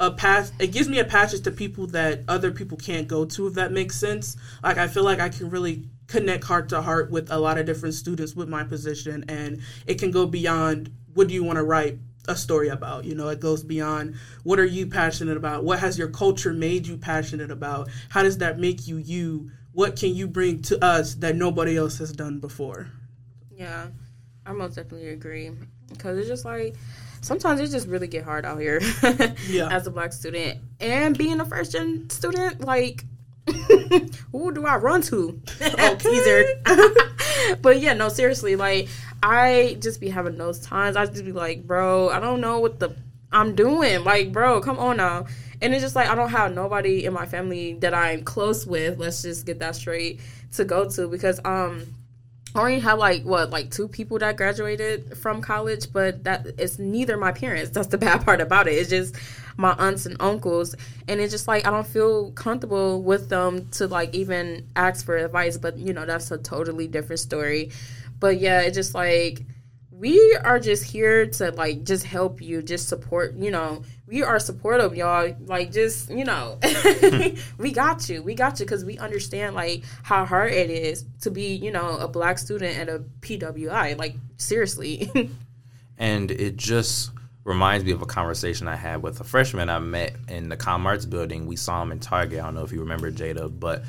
a 0.00 0.10
path 0.10 0.50
it 0.58 0.72
gives 0.72 0.88
me 0.88 0.98
a 0.98 1.04
passage 1.04 1.42
to 1.42 1.52
people 1.52 1.86
that 1.86 2.20
other 2.26 2.50
people 2.50 2.76
can't 2.76 3.06
go 3.06 3.24
to 3.24 3.46
if 3.46 3.54
that 3.54 3.70
makes 3.70 3.96
sense 3.96 4.36
like 4.60 4.76
i 4.76 4.88
feel 4.88 5.04
like 5.04 5.20
i 5.20 5.28
can 5.28 5.48
really 5.48 5.84
connect 6.14 6.44
heart 6.44 6.68
to 6.68 6.80
heart 6.80 7.10
with 7.10 7.30
a 7.30 7.38
lot 7.38 7.58
of 7.58 7.66
different 7.66 7.94
students 7.94 8.34
with 8.34 8.48
my 8.48 8.62
position 8.64 9.24
and 9.28 9.60
it 9.86 9.98
can 9.98 10.10
go 10.10 10.26
beyond 10.26 10.90
what 11.14 11.28
do 11.28 11.34
you 11.34 11.42
want 11.44 11.56
to 11.56 11.64
write 11.64 11.98
a 12.28 12.36
story 12.36 12.68
about 12.68 13.04
you 13.04 13.14
know 13.14 13.28
it 13.28 13.40
goes 13.40 13.62
beyond 13.64 14.14
what 14.44 14.58
are 14.58 14.64
you 14.64 14.86
passionate 14.86 15.36
about 15.36 15.64
what 15.64 15.78
has 15.78 15.98
your 15.98 16.08
culture 16.08 16.52
made 16.52 16.86
you 16.86 16.96
passionate 16.96 17.50
about 17.50 17.88
how 18.08 18.22
does 18.22 18.38
that 18.38 18.58
make 18.58 18.86
you 18.88 18.96
you 18.96 19.50
what 19.72 19.96
can 19.96 20.14
you 20.14 20.26
bring 20.28 20.62
to 20.62 20.82
us 20.84 21.14
that 21.16 21.34
nobody 21.36 21.76
else 21.76 21.98
has 21.98 22.12
done 22.12 22.38
before 22.38 22.86
Yeah, 23.56 23.88
I 24.46 24.52
most 24.52 24.76
definitely 24.76 25.08
agree 25.08 25.50
because 25.90 26.16
it's 26.18 26.28
just 26.28 26.44
like 26.44 26.76
sometimes 27.20 27.60
it 27.60 27.68
just 27.70 27.88
really 27.88 28.06
get 28.06 28.24
hard 28.24 28.44
out 28.44 28.60
here. 28.60 28.80
Yeah. 29.48 29.68
as 29.70 29.86
a 29.86 29.90
black 29.90 30.12
student 30.12 30.60
and 30.80 31.16
being 31.18 31.40
a 31.40 31.44
first 31.44 31.72
gen 31.72 32.08
student, 32.10 32.60
like. 32.60 33.04
who 34.32 34.52
do 34.52 34.66
I 34.66 34.76
run 34.76 35.02
to? 35.02 35.40
Teaser. 35.98 36.44
but 37.62 37.80
yeah, 37.80 37.92
no, 37.92 38.08
seriously, 38.08 38.56
like 38.56 38.88
I 39.22 39.76
just 39.80 40.00
be 40.00 40.08
having 40.08 40.38
those 40.38 40.60
times. 40.60 40.96
I 40.96 41.06
just 41.06 41.24
be 41.24 41.32
like, 41.32 41.66
bro, 41.66 42.08
I 42.08 42.20
don't 42.20 42.40
know 42.40 42.60
what 42.60 42.78
the 42.78 42.94
I'm 43.32 43.54
doing. 43.54 44.04
Like, 44.04 44.32
bro, 44.32 44.60
come 44.60 44.78
on 44.78 44.96
now. 44.96 45.26
And 45.60 45.74
it's 45.74 45.82
just 45.82 45.96
like 45.96 46.08
I 46.08 46.14
don't 46.14 46.30
have 46.30 46.54
nobody 46.54 47.04
in 47.04 47.12
my 47.12 47.26
family 47.26 47.74
that 47.74 47.94
I'm 47.94 48.22
close 48.22 48.66
with. 48.66 48.98
Let's 48.98 49.22
just 49.22 49.44
get 49.46 49.58
that 49.58 49.76
straight 49.76 50.20
to 50.52 50.64
go 50.64 50.88
to 50.90 51.08
because 51.08 51.40
um 51.44 51.86
I 52.54 52.60
only 52.60 52.78
have 52.80 52.98
like 53.00 53.24
what 53.24 53.50
like 53.50 53.70
two 53.72 53.88
people 53.88 54.18
that 54.20 54.36
graduated 54.36 55.18
from 55.18 55.42
college, 55.42 55.92
but 55.92 56.22
that 56.22 56.46
it's 56.56 56.78
neither 56.78 57.16
my 57.16 57.32
parents. 57.32 57.70
That's 57.70 57.88
the 57.88 57.98
bad 58.06 58.24
part 58.24 58.40
about 58.40 58.68
it. 58.68 58.74
It's 58.74 58.90
just 58.90 59.16
my 59.56 59.72
aunts 59.72 60.06
and 60.06 60.16
uncles, 60.20 60.74
and 61.08 61.20
it's 61.20 61.32
just 61.32 61.48
like 61.48 61.66
I 61.66 61.70
don't 61.70 61.86
feel 61.86 62.30
comfortable 62.32 63.02
with 63.02 63.28
them 63.28 63.68
to 63.72 63.88
like 63.88 64.14
even 64.14 64.68
ask 64.76 65.04
for 65.04 65.16
advice. 65.16 65.56
But 65.56 65.78
you 65.78 65.92
know 65.92 66.06
that's 66.06 66.30
a 66.30 66.38
totally 66.38 66.86
different 66.86 67.18
story. 67.18 67.70
But 68.20 68.38
yeah, 68.38 68.60
it's 68.60 68.76
just 68.76 68.94
like 68.94 69.42
we 70.04 70.36
are 70.44 70.60
just 70.60 70.84
here 70.84 71.24
to 71.24 71.50
like 71.52 71.82
just 71.82 72.04
help 72.04 72.42
you, 72.42 72.60
just 72.60 72.90
support. 72.90 73.36
You 73.36 73.50
know, 73.50 73.84
we 74.06 74.22
are 74.22 74.38
supportive, 74.38 74.94
y'all. 74.94 75.34
Like 75.46 75.72
just 75.72 76.10
you 76.10 76.26
know, 76.26 76.58
we 77.58 77.72
got 77.72 78.06
you, 78.10 78.22
we 78.22 78.34
got 78.34 78.60
you, 78.60 78.66
because 78.66 78.84
we 78.84 78.98
understand 78.98 79.54
like 79.54 79.82
how 80.02 80.26
hard 80.26 80.52
it 80.52 80.68
is 80.68 81.06
to 81.22 81.30
be 81.30 81.54
you 81.54 81.70
know 81.70 81.96
a 81.96 82.06
black 82.06 82.36
student 82.36 82.78
at 82.78 82.90
a 82.90 83.02
PWI. 83.22 83.96
Like 83.96 84.16
seriously, 84.36 85.10
and 85.98 86.30
it 86.30 86.58
just 86.58 87.10
reminds 87.44 87.86
me 87.86 87.92
of 87.92 88.02
a 88.02 88.06
conversation 88.06 88.68
I 88.68 88.76
had 88.76 89.02
with 89.02 89.20
a 89.20 89.24
freshman 89.24 89.70
I 89.70 89.78
met 89.78 90.16
in 90.28 90.50
the 90.50 90.56
Com 90.58 90.84
Arts 90.84 91.06
building. 91.06 91.46
We 91.46 91.56
saw 91.56 91.80
him 91.80 91.92
in 91.92 92.00
Target. 92.00 92.40
I 92.40 92.44
don't 92.44 92.56
know 92.56 92.64
if 92.64 92.72
you 92.72 92.80
remember 92.80 93.10
Jada, 93.10 93.48
but 93.58 93.84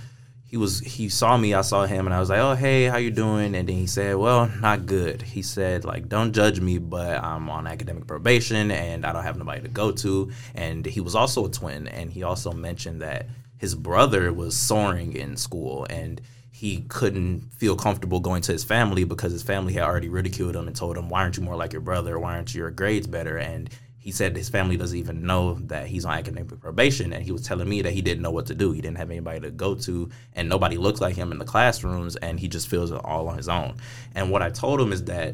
he 0.47 0.57
was 0.57 0.79
he 0.79 1.09
saw 1.09 1.35
me. 1.35 1.53
I 1.53 1.61
saw 1.61 1.85
him, 1.85 2.05
and 2.05 2.13
I 2.13 2.19
was 2.19 2.29
like, 2.29 2.39
"Oh, 2.39 2.53
hey, 2.53 2.85
how 2.85 2.97
you 2.97 3.11
doing?" 3.11 3.55
And 3.55 3.67
then 3.67 3.75
he 3.75 3.87
said, 3.87 4.15
"Well, 4.15 4.49
not 4.61 4.85
good." 4.85 5.21
He 5.23 5.41
said, 5.41 5.83
"Like, 5.83 6.07
don't 6.07 6.33
judge 6.33 6.59
me, 6.59 6.77
but 6.77 7.23
I'm 7.23 7.49
on 7.49 7.65
academic 7.65 8.05
probation, 8.05 8.69
and 8.71 9.05
I 9.05 9.11
don't 9.11 9.23
have 9.23 9.37
nobody 9.37 9.61
to 9.61 9.67
go 9.67 9.91
to." 9.91 10.31
And 10.53 10.85
he 10.85 11.01
was 11.01 11.15
also 11.15 11.45
a 11.45 11.49
twin, 11.49 11.87
and 11.87 12.11
he 12.11 12.23
also 12.23 12.51
mentioned 12.51 13.01
that 13.01 13.27
his 13.57 13.73
brother 13.73 14.31
was 14.31 14.55
soaring 14.55 15.13
in 15.13 15.35
school, 15.35 15.87
and 15.89 16.21
he 16.51 16.85
couldn't 16.87 17.51
feel 17.57 17.75
comfortable 17.75 18.19
going 18.19 18.41
to 18.43 18.51
his 18.53 18.63
family 18.63 19.03
because 19.03 19.31
his 19.31 19.43
family 19.43 19.73
had 19.73 19.83
already 19.83 20.09
ridiculed 20.09 20.55
him 20.55 20.67
and 20.67 20.75
told 20.75 20.95
him, 20.95 21.09
"Why 21.09 21.21
aren't 21.21 21.37
you 21.37 21.43
more 21.43 21.55
like 21.57 21.73
your 21.73 21.81
brother? 21.81 22.19
Why 22.19 22.35
aren't 22.35 22.53
your 22.53 22.69
grades 22.69 23.07
better?" 23.07 23.37
And 23.37 23.69
he 24.05 24.11
said 24.11 24.37
his 24.37 24.49
family 24.49 24.77
doesn't 24.77 24.99
even 24.99 25.25
know 25.25 25.55
that 25.61 25.87
he's 25.87 26.05
on 26.05 26.13
academic 26.13 26.59
probation, 26.59 27.11
and 27.11 27.25
he 27.25 27.31
was 27.31 27.41
telling 27.41 27.67
me 27.67 27.81
that 27.81 27.91
he 27.91 28.03
didn't 28.03 28.21
know 28.21 28.29
what 28.29 28.45
to 28.45 28.53
do. 28.53 28.71
He 28.71 28.79
didn't 28.79 28.99
have 28.99 29.09
anybody 29.09 29.39
to 29.39 29.49
go 29.49 29.73
to, 29.73 30.11
and 30.33 30.47
nobody 30.47 30.77
looks 30.77 31.01
like 31.01 31.15
him 31.15 31.31
in 31.31 31.39
the 31.39 31.43
classrooms, 31.43 32.15
and 32.17 32.39
he 32.39 32.47
just 32.47 32.67
feels 32.67 32.91
it 32.91 33.01
all 33.03 33.27
on 33.27 33.37
his 33.37 33.49
own. 33.49 33.77
And 34.13 34.29
what 34.29 34.43
I 34.43 34.51
told 34.51 34.79
him 34.79 34.93
is 34.93 35.05
that 35.05 35.33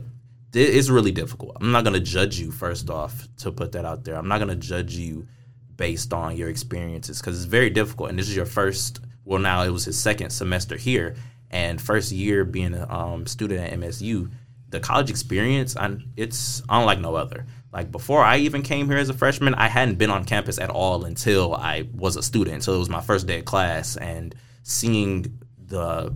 it's 0.53 0.87
really 0.87 1.11
difficult. 1.11 1.57
I'm 1.59 1.73
not 1.73 1.83
gonna 1.83 1.99
judge 1.99 2.39
you 2.39 2.49
first 2.49 2.89
off 2.89 3.27
to 3.39 3.51
put 3.51 3.73
that 3.73 3.83
out 3.83 4.05
there. 4.05 4.15
I'm 4.15 4.29
not 4.29 4.39
gonna 4.39 4.55
judge 4.55 4.95
you 4.95 5.27
based 5.75 6.13
on 6.13 6.37
your 6.37 6.47
experiences 6.47 7.19
because 7.19 7.35
it's 7.35 7.51
very 7.51 7.69
difficult. 7.69 8.09
And 8.09 8.17
this 8.17 8.29
is 8.29 8.37
your 8.37 8.45
first. 8.45 9.01
Well, 9.25 9.39
now 9.39 9.63
it 9.63 9.71
was 9.71 9.83
his 9.83 9.99
second 9.99 10.29
semester 10.29 10.77
here, 10.77 11.15
and 11.49 11.81
first 11.81 12.13
year 12.13 12.45
being 12.45 12.73
a 12.73 12.89
um, 12.89 13.27
student 13.27 13.59
at 13.59 13.77
MSU. 13.77 14.31
The 14.71 14.79
college 14.79 15.09
experience, 15.09 15.77
i 15.77 15.95
it's 16.17 16.63
unlike 16.69 16.99
no 16.99 17.15
other. 17.15 17.45
Like 17.71 17.91
before 17.91 18.23
I 18.23 18.37
even 18.37 18.63
came 18.63 18.87
here 18.87 18.97
as 18.97 19.09
a 19.09 19.13
freshman, 19.13 19.53
I 19.55 19.67
hadn't 19.67 19.95
been 19.95 20.09
on 20.09 20.25
campus 20.25 20.59
at 20.59 20.69
all 20.69 21.05
until 21.05 21.53
I 21.53 21.87
was 21.93 22.17
a 22.17 22.23
student. 22.23 22.63
So 22.63 22.73
it 22.73 22.79
was 22.79 22.89
my 22.89 23.01
first 23.01 23.27
day 23.27 23.39
of 23.39 23.45
class, 23.45 23.95
and 23.97 24.35
seeing 24.63 25.39
the 25.67 26.13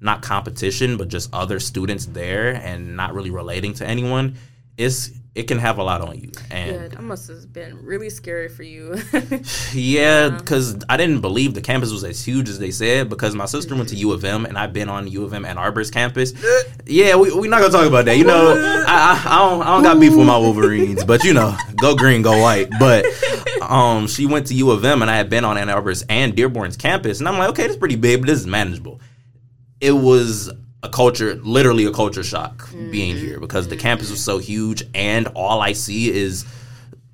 not 0.00 0.22
competition, 0.22 0.96
but 0.96 1.08
just 1.08 1.32
other 1.34 1.58
students 1.60 2.06
there 2.06 2.54
and 2.54 2.96
not 2.96 3.14
really 3.14 3.30
relating 3.30 3.74
to 3.74 3.86
anyone, 3.86 4.36
it's 4.76 5.10
it 5.38 5.46
can 5.46 5.60
have 5.60 5.78
a 5.78 5.84
lot 5.84 6.00
on 6.00 6.18
you. 6.18 6.32
yeah, 6.50 6.56
And 6.56 6.90
that 6.90 7.00
must 7.00 7.28
have 7.28 7.52
been 7.52 7.78
really 7.84 8.10
scary 8.10 8.48
for 8.48 8.64
you. 8.64 9.00
yeah, 9.72 10.30
because 10.30 10.76
I 10.88 10.96
didn't 10.96 11.20
believe 11.20 11.54
the 11.54 11.60
campus 11.60 11.92
was 11.92 12.02
as 12.02 12.24
huge 12.24 12.48
as 12.48 12.58
they 12.58 12.72
said. 12.72 13.08
Because 13.08 13.36
my 13.36 13.46
sister 13.46 13.76
went 13.76 13.88
to 13.90 13.94
U 13.94 14.10
of 14.10 14.24
M, 14.24 14.46
and 14.46 14.58
I've 14.58 14.72
been 14.72 14.88
on 14.88 15.06
U 15.06 15.22
of 15.22 15.32
M 15.32 15.44
Ann 15.44 15.56
Arbor's 15.56 15.90
campus. 15.92 16.32
Yeah, 16.90 17.16
we 17.16 17.30
we 17.34 17.48
not 17.48 17.60
gonna 17.60 17.70
talk 17.70 17.86
about 17.86 18.06
that. 18.06 18.16
You 18.16 18.24
know, 18.24 18.54
I, 18.88 19.22
I, 19.26 19.34
I 19.34 19.38
don't 19.38 19.62
I 19.62 19.66
don't 19.74 19.82
got 19.82 20.00
beef 20.00 20.16
with 20.16 20.26
my 20.26 20.38
Wolverines, 20.38 21.04
but 21.04 21.22
you 21.22 21.34
know, 21.34 21.54
go 21.76 21.94
green, 21.94 22.22
go 22.22 22.40
white. 22.40 22.70
But 22.80 23.04
um, 23.60 24.06
she 24.06 24.24
went 24.24 24.46
to 24.46 24.54
U 24.54 24.70
of 24.70 24.82
M, 24.86 25.02
and 25.02 25.10
I 25.10 25.16
had 25.16 25.28
been 25.28 25.44
on 25.44 25.58
Ann 25.58 25.68
Arbor's 25.68 26.02
and 26.08 26.34
Dearborn's 26.34 26.78
campus, 26.78 27.18
and 27.18 27.28
I'm 27.28 27.36
like, 27.36 27.50
okay, 27.50 27.64
this 27.64 27.72
is 27.72 27.76
pretty 27.76 27.96
big, 27.96 28.20
but 28.20 28.26
this 28.26 28.40
is 28.40 28.46
manageable. 28.46 29.00
It 29.82 29.92
was 29.92 30.50
a 30.82 30.88
culture, 30.88 31.34
literally 31.36 31.84
a 31.86 31.92
culture 31.92 32.22
shock 32.22 32.68
being 32.90 33.16
here 33.16 33.40
because 33.40 33.68
the 33.68 33.76
campus 33.76 34.10
was 34.10 34.22
so 34.22 34.38
huge, 34.38 34.84
and 34.94 35.26
all 35.28 35.60
I 35.60 35.72
see 35.72 36.10
is 36.10 36.44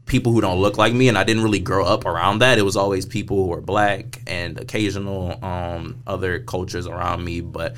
people 0.06 0.32
who 0.32 0.40
don't 0.40 0.60
look 0.60 0.76
like 0.76 0.92
me 0.92 1.08
and 1.08 1.16
I 1.16 1.24
didn't 1.24 1.42
really 1.42 1.60
grow 1.60 1.84
up 1.84 2.04
around 2.04 2.40
that. 2.40 2.58
It 2.58 2.62
was 2.62 2.76
always 2.76 3.06
people 3.06 3.36
who 3.36 3.46
were 3.46 3.60
black 3.60 4.22
and 4.26 4.58
occasional 4.58 5.42
um, 5.42 6.02
other 6.06 6.40
cultures 6.40 6.86
around 6.86 7.24
me, 7.24 7.40
but 7.40 7.76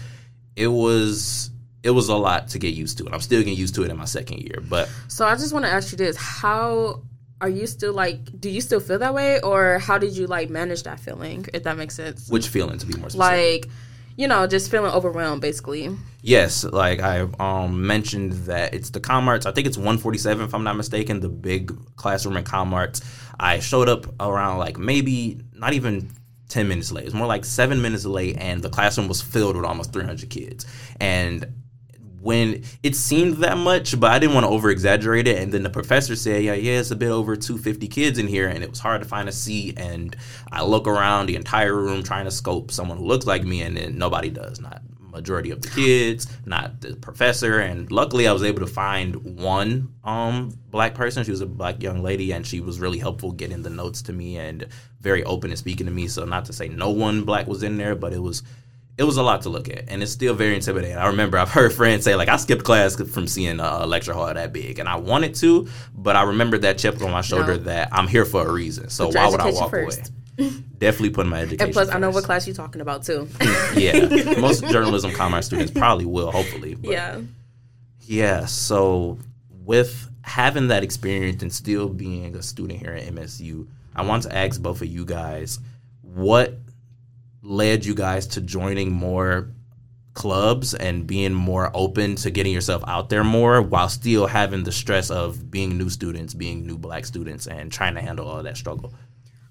it 0.56 0.68
was 0.68 1.50
it 1.82 1.90
was 1.90 2.08
a 2.08 2.16
lot 2.16 2.48
to 2.48 2.58
get 2.58 2.74
used 2.74 2.98
to 2.98 3.04
and 3.04 3.14
I'm 3.14 3.20
still 3.20 3.38
getting 3.40 3.56
used 3.56 3.76
to 3.76 3.84
it 3.84 3.90
in 3.90 3.96
my 3.96 4.06
second 4.06 4.40
year. 4.40 4.60
But 4.68 4.90
so 5.08 5.26
I 5.26 5.34
just 5.34 5.52
want 5.52 5.64
to 5.66 5.70
ask 5.70 5.92
you 5.92 5.98
this: 5.98 6.16
How 6.16 7.02
are 7.40 7.48
you 7.48 7.66
still 7.66 7.92
like? 7.92 8.40
Do 8.40 8.50
you 8.50 8.60
still 8.60 8.80
feel 8.80 8.98
that 8.98 9.14
way, 9.14 9.40
or 9.40 9.78
how 9.78 9.98
did 9.98 10.16
you 10.16 10.26
like 10.26 10.50
manage 10.50 10.82
that 10.84 10.98
feeling? 10.98 11.46
If 11.54 11.62
that 11.62 11.76
makes 11.76 11.94
sense. 11.94 12.28
which 12.28 12.48
feeling 12.48 12.78
to 12.78 12.86
be 12.86 12.98
more 12.98 13.10
specific? 13.10 13.66
like, 13.66 13.72
you 14.16 14.26
know, 14.26 14.46
just 14.46 14.70
feeling 14.70 14.92
overwhelmed, 14.92 15.42
basically. 15.42 15.90
Yes, 16.22 16.64
like 16.64 17.00
I 17.00 17.28
um, 17.38 17.86
mentioned 17.86 18.32
that 18.46 18.74
it's 18.74 18.90
the 18.90 19.00
Comarts. 19.00 19.46
I 19.46 19.52
think 19.52 19.66
it's 19.66 19.76
147 19.76 20.44
if 20.44 20.54
I'm 20.54 20.64
not 20.64 20.76
mistaken, 20.76 21.20
the 21.20 21.28
big 21.28 21.72
classroom 21.96 22.36
in 22.36 22.44
Comarts. 22.44 23.04
I 23.38 23.60
showed 23.60 23.88
up 23.88 24.06
around 24.20 24.58
like 24.58 24.78
maybe 24.78 25.42
not 25.52 25.74
even 25.74 26.10
10 26.48 26.66
minutes 26.66 26.90
late. 26.90 27.02
It 27.02 27.06
was 27.06 27.14
more 27.14 27.26
like 27.26 27.44
seven 27.44 27.82
minutes 27.82 28.06
late, 28.06 28.36
and 28.38 28.62
the 28.62 28.70
classroom 28.70 29.08
was 29.08 29.20
filled 29.20 29.56
with 29.56 29.64
almost 29.64 29.92
300 29.92 30.30
kids. 30.30 30.64
And 30.98 31.46
when 32.26 32.64
it 32.82 32.96
seemed 32.96 33.36
that 33.36 33.56
much, 33.56 33.98
but 33.98 34.10
I 34.10 34.18
didn't 34.18 34.34
want 34.34 34.44
to 34.44 34.50
over 34.50 34.68
exaggerate 34.68 35.28
it. 35.28 35.38
And 35.38 35.52
then 35.52 35.62
the 35.62 35.70
professor 35.70 36.16
said, 36.16 36.42
Yeah, 36.42 36.54
yeah, 36.54 36.80
it's 36.80 36.90
a 36.90 36.96
bit 36.96 37.08
over 37.08 37.36
250 37.36 37.86
kids 37.86 38.18
in 38.18 38.26
here, 38.26 38.48
and 38.48 38.64
it 38.64 38.68
was 38.68 38.80
hard 38.80 39.00
to 39.00 39.08
find 39.08 39.28
a 39.28 39.32
seat. 39.32 39.78
And 39.78 40.14
I 40.50 40.64
look 40.64 40.88
around 40.88 41.26
the 41.26 41.36
entire 41.36 41.74
room 41.74 42.02
trying 42.02 42.24
to 42.24 42.32
scope 42.32 42.72
someone 42.72 42.98
who 42.98 43.06
looks 43.06 43.26
like 43.26 43.44
me, 43.44 43.62
and 43.62 43.76
then 43.76 43.96
nobody 43.96 44.28
does, 44.28 44.60
not 44.60 44.82
majority 45.12 45.50
of 45.50 45.62
the 45.62 45.68
kids, 45.68 46.26
not 46.44 46.80
the 46.80 46.94
professor. 46.96 47.60
And 47.60 47.90
luckily, 47.90 48.28
I 48.28 48.32
was 48.32 48.42
able 48.42 48.60
to 48.60 48.66
find 48.66 49.16
one 49.40 49.94
um, 50.04 50.58
black 50.70 50.94
person. 50.94 51.24
She 51.24 51.30
was 51.30 51.40
a 51.40 51.46
black 51.46 51.80
young 51.80 52.02
lady, 52.02 52.32
and 52.32 52.44
she 52.46 52.60
was 52.60 52.80
really 52.80 52.98
helpful 52.98 53.32
getting 53.32 53.62
the 53.62 53.70
notes 53.70 54.02
to 54.02 54.12
me 54.12 54.36
and 54.36 54.66
very 55.00 55.22
open 55.24 55.50
and 55.50 55.58
speaking 55.58 55.86
to 55.86 55.92
me. 55.92 56.08
So 56.08 56.24
not 56.24 56.44
to 56.46 56.52
say 56.52 56.68
no 56.68 56.90
one 56.90 57.22
black 57.22 57.46
was 57.46 57.62
in 57.62 57.76
there, 57.76 57.94
but 57.94 58.12
it 58.12 58.20
was 58.20 58.42
it 58.98 59.04
was 59.04 59.18
a 59.18 59.22
lot 59.22 59.42
to 59.42 59.50
look 59.50 59.68
at, 59.68 59.88
and 59.88 60.02
it's 60.02 60.12
still 60.12 60.34
very 60.34 60.54
intimidating. 60.54 60.96
I 60.96 61.08
remember 61.08 61.36
I've 61.36 61.50
heard 61.50 61.72
friends 61.72 62.04
say 62.04 62.14
like 62.14 62.28
I 62.28 62.36
skipped 62.36 62.64
class 62.64 62.96
from 62.96 63.26
seeing 63.26 63.60
uh, 63.60 63.80
a 63.82 63.86
lecture 63.86 64.14
hall 64.14 64.32
that 64.32 64.52
big, 64.52 64.78
and 64.78 64.88
I 64.88 64.96
wanted 64.96 65.34
to, 65.36 65.68
but 65.94 66.16
I 66.16 66.22
remember 66.22 66.56
that 66.58 66.78
chip 66.78 67.00
on 67.02 67.10
my 67.10 67.20
shoulder 67.20 67.56
no. 67.56 67.64
that 67.64 67.90
I'm 67.92 68.08
here 68.08 68.24
for 68.24 68.46
a 68.46 68.50
reason. 68.50 68.88
So 68.88 69.08
why 69.08 69.28
would 69.28 69.40
I 69.40 69.50
walk 69.50 69.72
away? 69.72 69.90
Definitely 70.78 71.10
put 71.10 71.26
my 71.26 71.40
education. 71.40 71.66
And 71.66 71.72
plus, 71.72 71.86
first. 71.88 71.96
I 71.96 71.98
know 71.98 72.10
what 72.10 72.24
class 72.24 72.46
you're 72.46 72.56
talking 72.56 72.80
about 72.80 73.04
too. 73.04 73.28
yeah, 73.76 74.38
most 74.40 74.66
journalism 74.68 75.12
Com 75.12 75.34
Arts 75.34 75.46
students 75.46 75.72
probably 75.72 76.06
will, 76.06 76.30
hopefully. 76.30 76.74
But 76.74 76.90
yeah. 76.90 77.20
Yeah. 78.02 78.46
So 78.46 79.18
with 79.50 80.10
having 80.22 80.68
that 80.68 80.82
experience 80.82 81.42
and 81.42 81.52
still 81.52 81.88
being 81.88 82.34
a 82.34 82.42
student 82.42 82.80
here 82.80 82.92
at 82.92 83.04
MSU, 83.04 83.66
I 83.94 84.02
want 84.02 84.24
to 84.24 84.36
ask 84.36 84.60
both 84.60 84.82
of 84.82 84.88
you 84.88 85.04
guys 85.04 85.58
what 86.02 86.58
led 87.46 87.84
you 87.84 87.94
guys 87.94 88.26
to 88.26 88.40
joining 88.40 88.92
more 88.92 89.48
clubs 90.14 90.74
and 90.74 91.06
being 91.06 91.32
more 91.34 91.70
open 91.74 92.16
to 92.16 92.30
getting 92.30 92.52
yourself 92.52 92.82
out 92.88 93.08
there 93.08 93.22
more 93.22 93.62
while 93.62 93.88
still 93.88 94.26
having 94.26 94.64
the 94.64 94.72
stress 94.72 95.10
of 95.10 95.50
being 95.50 95.78
new 95.78 95.90
students, 95.90 96.34
being 96.34 96.66
new 96.66 96.76
black 96.76 97.06
students, 97.06 97.46
and 97.46 97.70
trying 97.70 97.94
to 97.94 98.00
handle 98.00 98.26
all 98.26 98.42
that 98.42 98.56
struggle? 98.56 98.92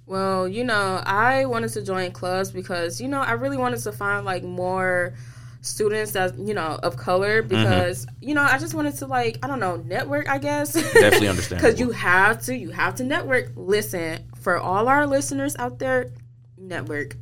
Well, 0.07 0.47
you 0.47 0.63
know, 0.63 1.01
I 1.05 1.45
wanted 1.45 1.69
to 1.69 1.81
join 1.81 2.11
clubs 2.11 2.51
because, 2.51 2.99
you 2.99 3.07
know, 3.07 3.21
I 3.21 3.33
really 3.33 3.57
wanted 3.57 3.79
to 3.79 3.91
find 3.91 4.25
like 4.25 4.43
more 4.43 5.13
students 5.61 6.11
that, 6.11 6.37
you 6.37 6.53
know, 6.53 6.79
of 6.83 6.97
color 6.97 7.41
mm-hmm. 7.41 7.49
because, 7.49 8.05
mm-hmm. 8.05 8.27
you 8.27 8.35
know, 8.35 8.43
I 8.43 8.57
just 8.57 8.73
wanted 8.73 8.95
to 8.97 9.07
like, 9.07 9.39
I 9.41 9.47
don't 9.47 9.59
know, 9.59 9.77
network, 9.77 10.29
I 10.29 10.37
guess. 10.37 10.73
Definitely 10.73 11.27
understand. 11.29 11.61
Because 11.61 11.79
you 11.79 11.91
have 11.91 12.43
to, 12.43 12.55
you 12.55 12.71
have 12.71 12.95
to 12.95 13.03
network. 13.03 13.51
Listen, 13.55 14.25
for 14.41 14.57
all 14.57 14.87
our 14.87 15.07
listeners 15.07 15.55
out 15.57 15.79
there, 15.79 16.11
network 16.57 17.15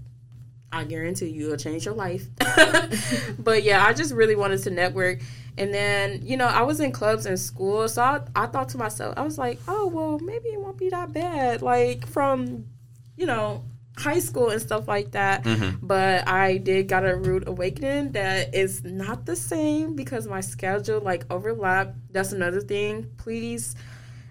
I 0.73 0.85
guarantee 0.85 1.27
you 1.27 1.45
it'll 1.45 1.57
change 1.57 1.85
your 1.85 1.93
life. 1.93 2.25
but 3.39 3.61
yeah, 3.61 3.85
I 3.85 3.93
just 3.93 4.11
really 4.11 4.35
wanted 4.35 4.63
to 4.63 4.71
network. 4.71 5.19
And 5.55 5.71
then, 5.71 6.25
you 6.25 6.35
know, 6.35 6.47
I 6.47 6.63
was 6.63 6.79
in 6.79 6.91
clubs 6.91 7.27
in 7.27 7.37
school. 7.37 7.87
So 7.87 8.01
I, 8.01 8.21
I 8.35 8.47
thought 8.47 8.69
to 8.69 8.79
myself, 8.79 9.13
I 9.15 9.21
was 9.21 9.37
like, 9.37 9.59
oh, 9.67 9.85
well, 9.87 10.17
maybe 10.17 10.49
it 10.49 10.59
won't 10.59 10.77
be 10.77 10.89
that 10.89 11.13
bad. 11.13 11.61
Like 11.61 12.07
from, 12.07 12.65
you 13.15 13.27
know, 13.27 13.63
high 13.97 14.17
school 14.17 14.49
and 14.49 14.59
stuff 14.59 14.87
like 14.87 15.11
that. 15.11 15.43
Mm-hmm. 15.43 15.85
But 15.85 16.27
I 16.27 16.57
did 16.57 16.87
got 16.87 17.05
a 17.05 17.15
rude 17.15 17.47
awakening 17.47 18.13
that 18.13 18.55
is 18.55 18.83
not 18.83 19.27
the 19.27 19.35
same 19.35 19.95
because 19.95 20.25
my 20.25 20.41
schedule 20.41 21.01
like 21.01 21.31
overlap. 21.31 21.93
That's 22.09 22.31
another 22.31 22.61
thing. 22.61 23.11
Please 23.17 23.75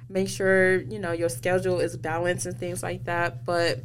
make 0.09 0.29
sure, 0.29 0.81
you 0.81 0.99
know, 0.99 1.13
your 1.13 1.29
schedule 1.29 1.79
is 1.79 1.97
balanced 1.97 2.47
and 2.47 2.59
things 2.59 2.83
like 2.83 3.05
that. 3.05 3.45
But 3.45 3.79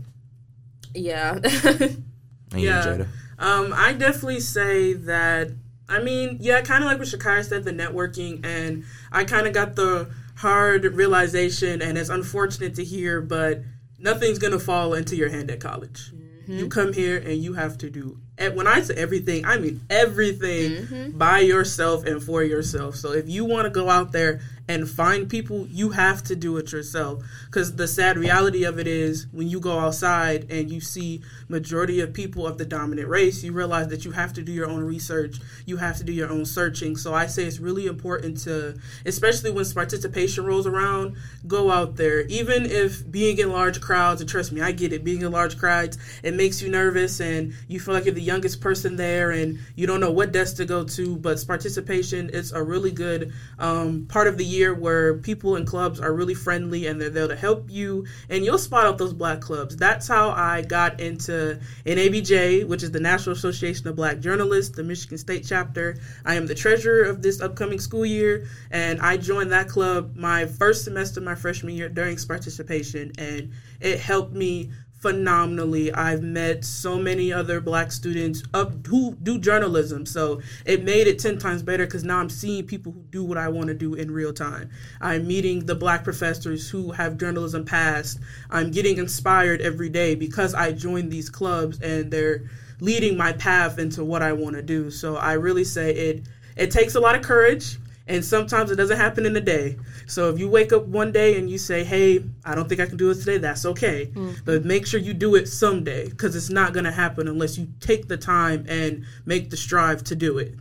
yeah. 0.95 1.37
And 2.51 2.61
yeah. 2.61 3.05
Um, 3.39 3.73
I 3.75 3.93
definitely 3.93 4.39
say 4.39 4.93
that. 4.93 5.51
I 5.89 5.99
mean, 5.99 6.37
yeah, 6.41 6.61
kind 6.61 6.83
of 6.83 6.89
like 6.89 6.99
what 6.99 7.07
Shakyra 7.07 7.45
said, 7.45 7.63
the 7.63 7.71
networking, 7.71 8.45
and 8.45 8.83
I 9.11 9.23
kind 9.23 9.47
of 9.47 9.53
got 9.53 9.75
the 9.75 10.09
hard 10.35 10.83
realization, 10.83 11.81
and 11.81 11.97
it's 11.97 12.09
unfortunate 12.09 12.75
to 12.75 12.83
hear, 12.83 13.21
but 13.21 13.61
nothing's 13.97 14.37
gonna 14.37 14.59
fall 14.59 14.93
into 14.93 15.15
your 15.15 15.29
hand 15.29 15.49
at 15.49 15.59
college. 15.59 16.11
Mm-hmm. 16.47 16.59
You 16.59 16.69
come 16.69 16.93
here 16.93 17.17
and 17.17 17.37
you 17.37 17.53
have 17.53 17.77
to 17.79 17.89
do. 17.89 18.19
When 18.53 18.67
I 18.67 18.81
say 18.81 18.93
everything, 18.95 19.45
I 19.45 19.57
mean 19.57 19.81
everything 19.89 20.71
mm-hmm. 20.71 21.17
by 21.17 21.39
yourself 21.39 22.05
and 22.05 22.23
for 22.23 22.43
yourself. 22.43 22.95
So 22.95 23.11
if 23.11 23.27
you 23.27 23.43
want 23.45 23.65
to 23.65 23.69
go 23.69 23.89
out 23.89 24.11
there 24.11 24.39
and 24.67 24.89
find 24.89 25.29
people, 25.29 25.67
you 25.67 25.91
have 25.91 26.23
to 26.23 26.35
do 26.35 26.57
it 26.57 26.71
yourself. 26.71 27.23
Because 27.45 27.75
the 27.75 27.87
sad 27.87 28.17
reality 28.17 28.63
of 28.63 28.79
it 28.79 28.87
is, 28.87 29.27
when 29.31 29.47
you 29.47 29.59
go 29.59 29.79
outside 29.79 30.51
and 30.51 30.69
you 30.69 30.81
see 30.81 31.21
majority 31.47 32.01
of 32.01 32.13
people 32.13 32.45
of 32.45 32.57
the 32.57 32.65
dominant 32.65 33.07
race, 33.07 33.43
you 33.43 33.53
realize 33.53 33.87
that 33.87 34.03
you 34.03 34.11
have 34.11 34.33
to 34.33 34.41
do 34.41 34.51
your 34.51 34.67
own 34.67 34.83
research. 34.83 35.37
You 35.65 35.77
have 35.77 35.97
to 35.97 36.03
do 36.03 36.11
your 36.11 36.29
own 36.29 36.45
searching. 36.45 36.97
So 36.97 37.13
I 37.13 37.27
say 37.27 37.45
it's 37.45 37.59
really 37.59 37.85
important 37.85 38.39
to, 38.41 38.77
especially 39.05 39.51
when 39.51 39.65
participation 39.73 40.45
rolls 40.45 40.67
around, 40.67 41.17
go 41.45 41.71
out 41.71 41.95
there. 41.95 42.21
Even 42.21 42.65
if 42.65 43.09
being 43.09 43.37
in 43.37 43.51
large 43.51 43.81
crowds, 43.81 44.21
and 44.21 44.29
trust 44.29 44.51
me, 44.51 44.61
I 44.61 44.71
get 44.71 44.93
it. 44.93 45.03
Being 45.03 45.21
in 45.21 45.31
large 45.31 45.57
crowds, 45.57 45.97
it 46.23 46.33
makes 46.33 46.61
you 46.61 46.69
nervous, 46.69 47.19
and 47.19 47.53
you 47.67 47.79
feel 47.79 47.93
like 47.93 48.05
you're 48.05 48.13
the 48.13 48.21
youngest 48.21 48.61
person 48.61 48.95
there, 48.95 49.31
and 49.31 49.59
you 49.75 49.87
don't 49.87 49.99
know 49.99 50.11
what 50.11 50.31
desk 50.31 50.57
to 50.57 50.65
go 50.65 50.83
to. 50.83 51.15
But 51.17 51.43
participation 51.45 52.29
it's 52.33 52.51
a 52.51 52.63
really 52.63 52.91
good 52.91 53.33
um, 53.59 54.05
part 54.07 54.27
of 54.27 54.37
the 54.37 54.45
year 54.45 54.56
year 54.57 54.73
where 54.73 55.17
people 55.19 55.55
in 55.55 55.65
clubs 55.65 55.99
are 55.99 56.13
really 56.13 56.33
friendly 56.33 56.87
and 56.87 56.99
they're 56.99 57.09
there 57.09 57.27
to 57.27 57.35
help 57.35 57.69
you 57.69 58.05
and 58.29 58.43
you'll 58.43 58.57
spot 58.57 58.85
out 58.85 58.97
those 58.97 59.13
black 59.13 59.39
clubs. 59.39 59.77
That's 59.77 60.07
how 60.07 60.31
I 60.31 60.61
got 60.61 60.99
into 60.99 61.59
NABJ, 61.85 62.67
which 62.67 62.83
is 62.83 62.91
the 62.91 62.99
National 62.99 63.35
Association 63.35 63.87
of 63.87 63.95
Black 63.95 64.19
Journalists, 64.19 64.75
the 64.75 64.83
Michigan 64.83 65.17
State 65.17 65.45
chapter. 65.47 65.97
I 66.25 66.35
am 66.35 66.47
the 66.47 66.55
treasurer 66.55 67.03
of 67.03 67.21
this 67.21 67.41
upcoming 67.41 67.79
school 67.79 68.05
year 68.05 68.47
and 68.71 68.99
I 69.01 69.17
joined 69.17 69.51
that 69.51 69.69
club 69.69 70.15
my 70.15 70.45
first 70.45 70.83
semester 70.83 71.21
my 71.21 71.35
freshman 71.35 71.75
year 71.75 71.89
during 71.89 72.17
participation 72.17 73.11
and 73.17 73.51
it 73.79 73.99
helped 73.99 74.33
me 74.33 74.71
phenomenally. 74.99 75.91
I've 75.93 76.23
met 76.23 76.65
so 76.65 76.97
many 76.97 77.31
other 77.31 77.61
black 77.61 77.91
students 77.91 78.43
up 78.53 78.85
who 78.87 79.15
do 79.21 79.37
journalism, 79.37 80.05
so 80.05 80.41
it 80.65 80.83
made 80.83 81.07
it 81.07 81.19
10 81.19 81.37
times 81.37 81.61
better 81.61 81.85
because 81.85 82.03
now 82.03 82.19
I'm 82.19 82.29
seeing 82.29 82.65
people 82.65 82.91
who 82.91 83.01
do 83.11 83.23
what 83.23 83.37
I 83.37 83.47
want 83.47 83.67
to 83.67 83.73
do 83.73 83.93
in 83.93 84.11
real 84.11 84.33
time. 84.33 84.69
I'm 84.99 85.27
meeting 85.27 85.65
the 85.65 85.75
black 85.75 86.03
professors 86.03 86.69
who 86.69 86.91
have 86.91 87.17
journalism 87.17 87.63
past. 87.65 88.19
I'm 88.49 88.71
getting 88.71 88.97
inspired 88.97 89.61
every 89.61 89.89
day 89.89 90.15
because 90.15 90.53
I 90.53 90.71
joined 90.71 91.11
these 91.11 91.29
clubs 91.29 91.79
and 91.81 92.11
they're 92.11 92.49
leading 92.79 93.17
my 93.17 93.33
path 93.33 93.79
into 93.79 94.03
what 94.03 94.21
I 94.21 94.33
want 94.33 94.55
to 94.55 94.61
do. 94.61 94.91
So 94.91 95.15
I 95.15 95.33
really 95.33 95.63
say 95.63 95.91
it 95.93 96.23
it 96.55 96.71
takes 96.71 96.95
a 96.95 96.99
lot 96.99 97.15
of 97.15 97.21
courage 97.21 97.77
and 98.07 98.23
sometimes 98.23 98.71
it 98.71 98.75
doesn't 98.75 98.97
happen 98.97 99.25
in 99.25 99.35
a 99.35 99.41
day. 99.41 99.77
So 100.07 100.29
if 100.29 100.39
you 100.39 100.49
wake 100.49 100.71
up 100.71 100.85
one 100.85 101.11
day 101.11 101.37
and 101.37 101.49
you 101.49 101.57
say, 101.57 101.83
"Hey, 101.83 102.23
I 102.45 102.55
don't 102.55 102.67
think 102.69 102.81
I 102.81 102.85
can 102.85 102.97
do 102.97 103.09
it 103.11 103.15
today," 103.15 103.37
that's 103.37 103.65
okay. 103.65 104.07
Mm-hmm. 104.07 104.31
But 104.45 104.65
make 104.65 104.87
sure 104.87 104.99
you 104.99 105.13
do 105.13 105.35
it 105.35 105.47
someday 105.47 106.09
because 106.09 106.35
it's 106.35 106.49
not 106.49 106.73
going 106.73 106.85
to 106.85 106.91
happen 106.91 107.27
unless 107.27 107.57
you 107.57 107.67
take 107.79 108.07
the 108.07 108.17
time 108.17 108.65
and 108.67 109.05
make 109.25 109.49
the 109.49 109.57
strive 109.57 110.03
to 110.05 110.15
do 110.15 110.37
it. 110.37 110.55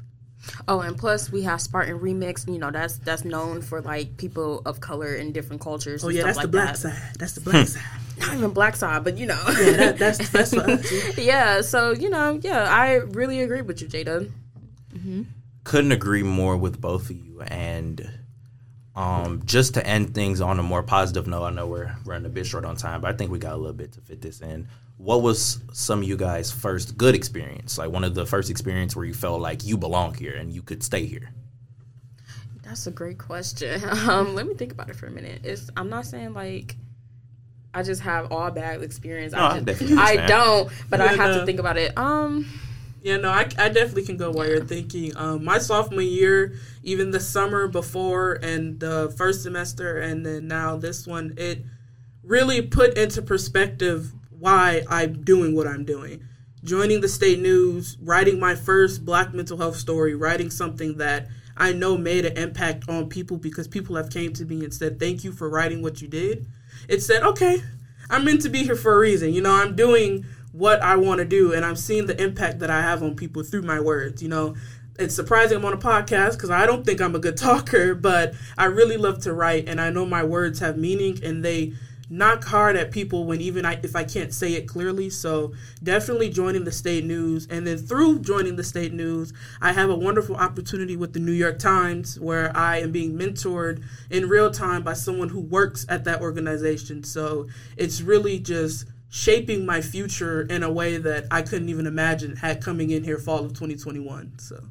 Oh, 0.68 0.80
and 0.80 0.96
plus 0.96 1.32
we 1.32 1.42
have 1.42 1.60
Spartan 1.60 1.98
Remix. 1.98 2.46
You 2.50 2.58
know 2.58 2.70
that's 2.70 2.98
that's 2.98 3.24
known 3.24 3.62
for 3.62 3.80
like 3.80 4.16
people 4.16 4.62
of 4.66 4.80
color 4.80 5.14
in 5.14 5.32
different 5.32 5.60
cultures. 5.60 6.04
Oh 6.04 6.08
yeah, 6.08 6.22
that's 6.22 6.36
like 6.36 6.44
the 6.44 6.48
black 6.52 6.74
that. 6.74 6.78
side. 6.78 7.02
That's 7.18 7.32
the 7.32 7.40
black 7.50 7.66
side. 7.66 7.82
Not 8.18 8.34
even 8.34 8.50
black 8.50 8.76
side, 8.76 9.04
but 9.04 9.18
you 9.18 9.26
know. 9.26 9.42
yeah, 9.46 9.72
that, 9.72 9.98
that's 9.98 10.30
that's 10.30 10.54
what. 10.54 10.68
Yeah. 10.90 11.10
yeah. 11.16 11.60
So 11.60 11.92
you 11.92 12.10
know, 12.10 12.40
yeah, 12.42 12.68
I 12.70 12.94
really 12.94 13.40
agree 13.42 13.62
with 13.62 13.82
you, 13.82 13.88
Jada. 13.88 14.30
Mm-hmm 14.92 15.22
couldn't 15.66 15.92
agree 15.92 16.22
more 16.22 16.56
with 16.56 16.80
both 16.80 17.10
of 17.10 17.16
you. 17.16 17.25
And 17.40 18.10
um, 18.94 19.42
just 19.44 19.74
to 19.74 19.86
end 19.86 20.14
things 20.14 20.40
on 20.40 20.58
a 20.58 20.62
more 20.62 20.82
positive 20.82 21.26
note, 21.26 21.44
I 21.44 21.50
know 21.50 21.66
we're 21.66 21.94
running 22.04 22.26
a 22.26 22.30
bit 22.30 22.46
short 22.46 22.64
on 22.64 22.76
time, 22.76 23.02
but 23.02 23.14
I 23.14 23.16
think 23.16 23.30
we 23.30 23.38
got 23.38 23.54
a 23.54 23.56
little 23.56 23.74
bit 23.74 23.92
to 23.92 24.00
fit 24.00 24.22
this 24.22 24.40
in. 24.40 24.68
What 24.96 25.20
was 25.22 25.60
some 25.72 26.00
of 26.00 26.08
you 26.08 26.16
guys' 26.16 26.50
first 26.50 26.96
good 26.96 27.14
experience? 27.14 27.76
Like 27.76 27.90
one 27.90 28.04
of 28.04 28.14
the 28.14 28.24
first 28.24 28.48
experience 28.48 28.96
where 28.96 29.04
you 29.04 29.12
felt 29.12 29.42
like 29.42 29.64
you 29.64 29.76
belong 29.76 30.14
here 30.14 30.34
and 30.34 30.52
you 30.52 30.62
could 30.62 30.82
stay 30.82 31.04
here? 31.04 31.30
That's 32.62 32.86
a 32.86 32.90
great 32.90 33.18
question. 33.18 33.82
Um, 34.08 34.34
let 34.34 34.46
me 34.46 34.54
think 34.54 34.72
about 34.72 34.88
it 34.88 34.96
for 34.96 35.06
a 35.06 35.10
minute. 35.10 35.42
It's 35.44 35.70
I'm 35.76 35.90
not 35.90 36.06
saying 36.06 36.32
like 36.32 36.76
I 37.74 37.82
just 37.82 38.00
have 38.02 38.32
all 38.32 38.50
bad 38.50 38.82
experience. 38.82 39.34
No, 39.34 39.46
I, 39.46 39.60
just, 39.60 39.82
I 39.92 40.26
don't, 40.26 40.70
but 40.88 41.00
yeah, 41.00 41.06
I 41.06 41.08
have 41.08 41.30
no. 41.34 41.40
to 41.40 41.46
think 41.46 41.60
about 41.60 41.76
it. 41.76 41.96
Um 41.98 42.46
yeah, 43.06 43.18
no, 43.18 43.30
I, 43.30 43.42
I 43.56 43.68
definitely 43.68 44.02
can 44.02 44.16
go 44.16 44.32
while 44.32 44.48
you're 44.48 44.64
thinking. 44.64 45.16
Um, 45.16 45.44
my 45.44 45.58
sophomore 45.58 46.02
year, 46.02 46.56
even 46.82 47.12
the 47.12 47.20
summer 47.20 47.68
before 47.68 48.32
and 48.42 48.80
the 48.80 49.14
first 49.16 49.44
semester, 49.44 50.00
and 50.00 50.26
then 50.26 50.48
now 50.48 50.76
this 50.76 51.06
one, 51.06 51.32
it 51.36 51.62
really 52.24 52.62
put 52.62 52.98
into 52.98 53.22
perspective 53.22 54.10
why 54.36 54.82
I'm 54.90 55.22
doing 55.22 55.54
what 55.54 55.68
I'm 55.68 55.84
doing. 55.84 56.24
Joining 56.64 57.00
the 57.00 57.06
state 57.06 57.38
news, 57.38 57.96
writing 58.02 58.40
my 58.40 58.56
first 58.56 59.04
black 59.04 59.32
mental 59.32 59.56
health 59.56 59.76
story, 59.76 60.16
writing 60.16 60.50
something 60.50 60.96
that 60.96 61.28
I 61.56 61.72
know 61.74 61.96
made 61.96 62.24
an 62.26 62.36
impact 62.36 62.88
on 62.88 63.08
people 63.08 63.36
because 63.36 63.68
people 63.68 63.94
have 63.94 64.10
came 64.10 64.32
to 64.32 64.44
me 64.44 64.64
and 64.64 64.74
said, 64.74 64.98
thank 64.98 65.22
you 65.22 65.30
for 65.30 65.48
writing 65.48 65.80
what 65.80 66.02
you 66.02 66.08
did. 66.08 66.44
It 66.88 67.04
said, 67.04 67.22
okay, 67.22 67.62
I'm 68.10 68.24
meant 68.24 68.42
to 68.42 68.48
be 68.48 68.64
here 68.64 68.74
for 68.74 68.96
a 68.96 68.98
reason. 68.98 69.32
You 69.32 69.42
know, 69.42 69.52
I'm 69.52 69.76
doing 69.76 70.26
what 70.56 70.80
I 70.80 70.96
want 70.96 71.18
to 71.18 71.24
do, 71.24 71.52
and 71.52 71.64
I'm 71.64 71.76
seeing 71.76 72.06
the 72.06 72.20
impact 72.22 72.60
that 72.60 72.70
I 72.70 72.80
have 72.80 73.02
on 73.02 73.14
people 73.14 73.42
through 73.42 73.62
my 73.62 73.78
words. 73.78 74.22
You 74.22 74.28
know, 74.28 74.54
it's 74.98 75.14
surprising 75.14 75.58
I'm 75.58 75.64
on 75.66 75.74
a 75.74 75.78
podcast 75.78 76.32
because 76.32 76.50
I 76.50 76.64
don't 76.64 76.84
think 76.84 77.00
I'm 77.00 77.14
a 77.14 77.18
good 77.18 77.36
talker, 77.36 77.94
but 77.94 78.34
I 78.56 78.64
really 78.64 78.96
love 78.96 79.20
to 79.22 79.34
write, 79.34 79.68
and 79.68 79.80
I 79.80 79.90
know 79.90 80.06
my 80.06 80.24
words 80.24 80.60
have 80.60 80.78
meaning 80.78 81.22
and 81.22 81.44
they 81.44 81.74
knock 82.08 82.44
hard 82.44 82.76
at 82.76 82.92
people 82.92 83.24
when 83.24 83.40
even 83.40 83.66
I, 83.66 83.80
if 83.82 83.96
I 83.96 84.04
can't 84.04 84.32
say 84.32 84.54
it 84.54 84.68
clearly. 84.68 85.10
So 85.10 85.52
definitely 85.82 86.30
joining 86.30 86.64
the 86.64 86.72
state 86.72 87.04
news, 87.04 87.46
and 87.50 87.66
then 87.66 87.76
through 87.76 88.20
joining 88.20 88.56
the 88.56 88.64
state 88.64 88.94
news, 88.94 89.34
I 89.60 89.72
have 89.72 89.90
a 89.90 89.96
wonderful 89.96 90.36
opportunity 90.36 90.96
with 90.96 91.12
the 91.12 91.20
New 91.20 91.32
York 91.32 91.58
Times 91.58 92.18
where 92.18 92.56
I 92.56 92.78
am 92.78 92.92
being 92.92 93.18
mentored 93.18 93.82
in 94.08 94.28
real 94.28 94.50
time 94.50 94.82
by 94.82 94.94
someone 94.94 95.28
who 95.28 95.40
works 95.40 95.84
at 95.88 96.04
that 96.04 96.22
organization. 96.22 97.02
So 97.04 97.48
it's 97.76 98.00
really 98.00 98.38
just 98.38 98.86
shaping 99.08 99.64
my 99.64 99.80
future 99.80 100.42
in 100.42 100.62
a 100.62 100.70
way 100.70 100.96
that 100.98 101.26
I 101.30 101.42
couldn't 101.42 101.68
even 101.68 101.86
imagine 101.86 102.36
had 102.36 102.62
coming 102.62 102.90
in 102.90 103.04
here 103.04 103.18
fall 103.18 103.44
of 103.44 103.52
2021. 103.52 104.38
So. 104.38 104.62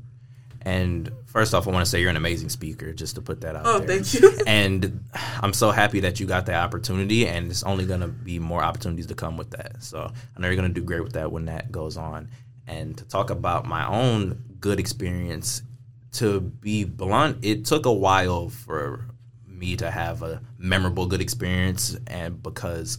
And 0.62 1.12
first 1.28 1.54
off, 1.54 1.68
I 1.68 1.72
want 1.72 1.86
to 1.86 1.90
say 1.90 2.02
you're 2.02 2.10
an 2.10 2.18
amazing 2.18 2.50
speaker, 2.50 2.92
just 2.92 3.16
to 3.16 3.22
put 3.22 3.42
that 3.42 3.56
out 3.56 3.64
Oh, 3.66 3.80
there. 3.80 4.02
thank 4.02 4.14
you. 4.22 4.32
and 4.48 5.04
I'm 5.40 5.54
so 5.54 5.70
happy 5.70 6.00
that 6.02 6.20
you 6.20 6.26
got 6.26 6.48
that 6.48 6.64
opportunity, 6.64 7.28
and 7.28 7.52
it's 7.52 7.62
only 7.64 7.86
going 7.86 8.02
to 8.02 8.08
be 8.08 8.40
more 8.40 8.64
opportunities 8.64 9.06
to 9.08 9.16
come 9.16 9.38
with 9.38 9.52
that. 9.52 9.84
So 9.84 10.12
I 10.36 10.40
know 10.40 10.48
you're 10.48 10.56
going 10.56 10.74
to 10.74 10.80
do 10.80 10.84
great 10.84 11.04
with 11.04 11.14
that 11.14 11.32
when 11.32 11.46
that 11.46 11.72
goes 11.72 11.98
on. 11.98 12.30
And 12.68 12.98
to 12.98 13.06
talk 13.06 13.30
about 13.30 13.66
my 13.68 13.88
own 13.88 14.44
good 14.60 14.80
experience, 14.80 15.62
to 16.14 16.40
be 16.40 16.84
blunt, 16.84 17.46
it 17.46 17.66
took 17.66 17.86
a 17.86 17.94
while 17.94 18.50
for 18.50 19.06
me 19.48 19.76
to 19.78 19.92
have 19.92 20.24
a 20.24 20.42
memorable 20.58 21.06
good 21.06 21.22
experience, 21.22 21.96
and 22.08 22.42
because 22.42 22.98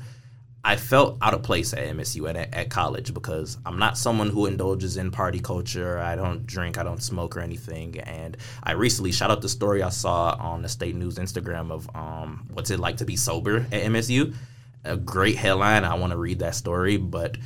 I 0.66 0.74
felt 0.74 1.18
out 1.22 1.32
of 1.32 1.44
place 1.44 1.72
at 1.72 1.78
MSU 1.78 2.28
and 2.28 2.36
at, 2.36 2.52
at 2.52 2.70
college 2.70 3.14
because 3.14 3.56
I'm 3.64 3.78
not 3.78 3.96
someone 3.96 4.30
who 4.30 4.46
indulges 4.46 4.96
in 4.96 5.12
party 5.12 5.38
culture. 5.38 6.00
I 6.00 6.16
don't 6.16 6.44
drink, 6.44 6.76
I 6.76 6.82
don't 6.82 7.00
smoke 7.00 7.36
or 7.36 7.40
anything. 7.40 8.00
And 8.00 8.36
I 8.64 8.72
recently 8.72 9.12
shot 9.12 9.30
out 9.30 9.42
the 9.42 9.48
story 9.48 9.84
I 9.84 9.90
saw 9.90 10.36
on 10.40 10.62
the 10.62 10.68
state 10.68 10.96
news 10.96 11.18
Instagram 11.18 11.70
of 11.70 11.88
um, 11.94 12.48
what's 12.52 12.70
it 12.70 12.80
like 12.80 12.96
to 12.96 13.04
be 13.04 13.14
sober 13.14 13.58
at 13.58 13.84
MSU. 13.84 14.34
A 14.82 14.96
great 14.96 15.36
headline. 15.36 15.84
I 15.84 15.94
want 15.94 16.10
to 16.10 16.16
read 16.16 16.40
that 16.40 16.56
story, 16.56 16.96
but 16.96 17.38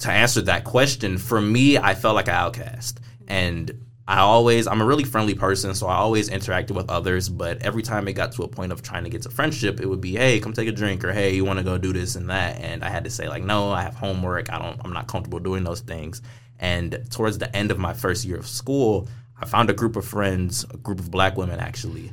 to 0.00 0.10
answer 0.10 0.40
that 0.42 0.64
question, 0.64 1.16
for 1.16 1.40
me, 1.40 1.78
I 1.78 1.94
felt 1.94 2.16
like 2.16 2.26
an 2.26 2.34
outcast. 2.34 2.98
And 3.28 3.86
I 4.08 4.20
always, 4.20 4.66
I'm 4.66 4.80
a 4.80 4.86
really 4.86 5.04
friendly 5.04 5.34
person, 5.34 5.74
so 5.74 5.86
I 5.86 5.96
always 5.96 6.30
interacted 6.30 6.70
with 6.70 6.88
others. 6.88 7.28
But 7.28 7.60
every 7.60 7.82
time 7.82 8.08
it 8.08 8.14
got 8.14 8.32
to 8.32 8.42
a 8.42 8.48
point 8.48 8.72
of 8.72 8.80
trying 8.80 9.04
to 9.04 9.10
get 9.10 9.20
to 9.22 9.28
friendship, 9.30 9.80
it 9.80 9.86
would 9.86 10.00
be, 10.00 10.16
hey, 10.16 10.40
come 10.40 10.54
take 10.54 10.66
a 10.66 10.72
drink, 10.72 11.04
or 11.04 11.12
hey, 11.12 11.34
you 11.34 11.44
want 11.44 11.58
to 11.58 11.62
go 11.62 11.76
do 11.76 11.92
this 11.92 12.16
and 12.16 12.30
that. 12.30 12.58
And 12.58 12.82
I 12.82 12.88
had 12.88 13.04
to 13.04 13.10
say, 13.10 13.28
like, 13.28 13.42
no, 13.42 13.70
I 13.70 13.82
have 13.82 13.94
homework. 13.94 14.50
I 14.50 14.58
don't, 14.58 14.80
I'm 14.82 14.94
not 14.94 15.08
comfortable 15.08 15.40
doing 15.40 15.62
those 15.62 15.82
things. 15.82 16.22
And 16.58 17.06
towards 17.10 17.36
the 17.36 17.54
end 17.54 17.70
of 17.70 17.78
my 17.78 17.92
first 17.92 18.24
year 18.24 18.38
of 18.38 18.48
school, 18.48 19.10
I 19.38 19.44
found 19.44 19.68
a 19.68 19.74
group 19.74 19.94
of 19.94 20.06
friends, 20.06 20.64
a 20.70 20.78
group 20.78 21.00
of 21.00 21.10
black 21.10 21.36
women 21.36 21.60
actually, 21.60 22.10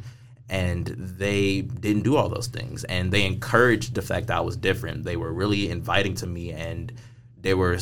and 0.49 0.87
they 0.87 1.61
didn't 1.61 2.03
do 2.03 2.17
all 2.17 2.27
those 2.27 2.47
things. 2.47 2.83
And 2.83 3.09
they 3.09 3.25
encouraged 3.25 3.95
the 3.95 4.01
fact 4.01 4.27
that 4.27 4.35
I 4.35 4.41
was 4.41 4.57
different. 4.57 5.05
They 5.05 5.15
were 5.15 5.31
really 5.31 5.69
inviting 5.69 6.15
to 6.15 6.27
me, 6.27 6.51
and 6.51 6.91
they 7.39 7.53
were, 7.53 7.77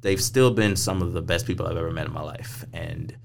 they've 0.00 0.20
still 0.20 0.50
been 0.50 0.74
some 0.74 1.00
of 1.00 1.12
the 1.12 1.22
best 1.22 1.46
people 1.46 1.68
I've 1.68 1.76
ever 1.76 1.92
met 1.92 2.06
in 2.06 2.12
my 2.12 2.22
life. 2.22 2.64
And 2.72 3.16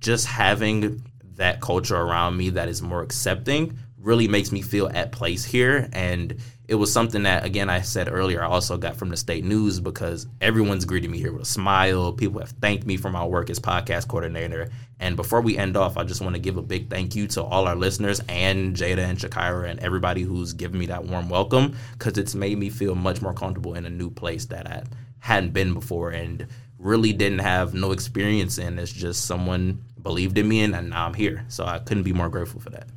just 0.00 0.26
having 0.26 1.02
that 1.36 1.60
culture 1.60 1.96
around 1.96 2.36
me 2.36 2.50
that 2.50 2.68
is 2.68 2.82
more 2.82 3.02
accepting 3.02 3.78
really 3.98 4.28
makes 4.28 4.50
me 4.50 4.62
feel 4.62 4.88
at 4.92 5.12
place 5.12 5.44
here. 5.44 5.88
And 5.92 6.36
it 6.68 6.74
was 6.76 6.92
something 6.92 7.24
that 7.24 7.44
again 7.44 7.68
I 7.68 7.80
said 7.80 8.08
earlier 8.10 8.42
I 8.42 8.46
also 8.46 8.78
got 8.78 8.96
from 8.96 9.08
the 9.08 9.16
state 9.16 9.44
news 9.44 9.80
because 9.80 10.26
everyone's 10.40 10.84
greeted 10.84 11.10
me 11.10 11.18
here 11.18 11.32
with 11.32 11.42
a 11.42 11.46
smile. 11.46 12.12
People 12.12 12.40
have 12.40 12.50
thanked 12.50 12.86
me 12.86 12.96
for 12.96 13.10
my 13.10 13.24
work 13.24 13.50
as 13.50 13.58
podcast 13.58 14.08
coordinator. 14.08 14.68
And 15.00 15.16
before 15.16 15.40
we 15.40 15.58
end 15.58 15.76
off 15.76 15.96
I 15.96 16.04
just 16.04 16.20
want 16.20 16.34
to 16.36 16.40
give 16.40 16.56
a 16.56 16.62
big 16.62 16.88
thank 16.88 17.14
you 17.14 17.26
to 17.28 17.42
all 17.42 17.66
our 17.66 17.76
listeners 17.76 18.20
and 18.28 18.76
Jada 18.76 18.98
and 18.98 19.18
Shakyra 19.18 19.68
and 19.68 19.80
everybody 19.80 20.22
who's 20.22 20.52
given 20.52 20.78
me 20.78 20.86
that 20.86 21.04
warm 21.04 21.28
welcome 21.28 21.76
because 21.92 22.16
it's 22.16 22.34
made 22.34 22.58
me 22.58 22.70
feel 22.70 22.94
much 22.94 23.20
more 23.20 23.34
comfortable 23.34 23.74
in 23.74 23.84
a 23.84 23.90
new 23.90 24.10
place 24.10 24.46
that 24.46 24.66
I 24.66 24.84
hadn't 25.18 25.52
been 25.52 25.74
before. 25.74 26.10
And 26.10 26.46
really 26.80 27.12
didn't 27.12 27.40
have 27.40 27.74
no 27.74 27.92
experience 27.92 28.58
in 28.58 28.78
it's 28.78 28.92
just 28.92 29.26
someone 29.26 29.80
believed 30.02 30.36
in 30.38 30.48
me 30.48 30.62
and, 30.62 30.74
and 30.74 30.90
now 30.90 31.06
I'm 31.06 31.14
here 31.14 31.44
so 31.48 31.64
I 31.64 31.78
couldn't 31.78 32.04
be 32.04 32.12
more 32.12 32.28
grateful 32.28 32.60
for 32.60 32.70
that 32.70 32.88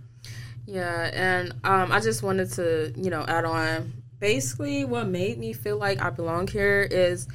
Yeah, 0.65 1.09
and 1.13 1.51
um, 1.63 1.91
I 1.91 1.99
just 1.99 2.23
wanted 2.23 2.51
to, 2.53 2.93
you 2.95 3.09
know, 3.09 3.25
add 3.27 3.45
on. 3.45 3.93
Basically, 4.19 4.85
what 4.85 5.07
made 5.07 5.37
me 5.37 5.51
feel 5.51 5.77
like 5.77 6.01
I 6.01 6.09
belong 6.09 6.47
here 6.47 6.87
is 6.89 7.27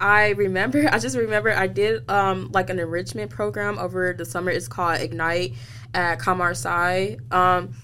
I 0.00 0.30
remember, 0.30 0.88
I 0.92 0.98
just 0.98 1.16
remember 1.16 1.50
I 1.50 1.66
did 1.66 2.08
um, 2.10 2.50
like 2.52 2.70
an 2.70 2.78
enrichment 2.78 3.30
program 3.30 3.78
over 3.78 4.12
the 4.12 4.24
summer. 4.24 4.50
It's 4.50 4.68
called 4.68 5.00
Ignite 5.00 5.54
at 5.94 6.18
ComArtSci. 6.18 7.32
Um, 7.32 7.74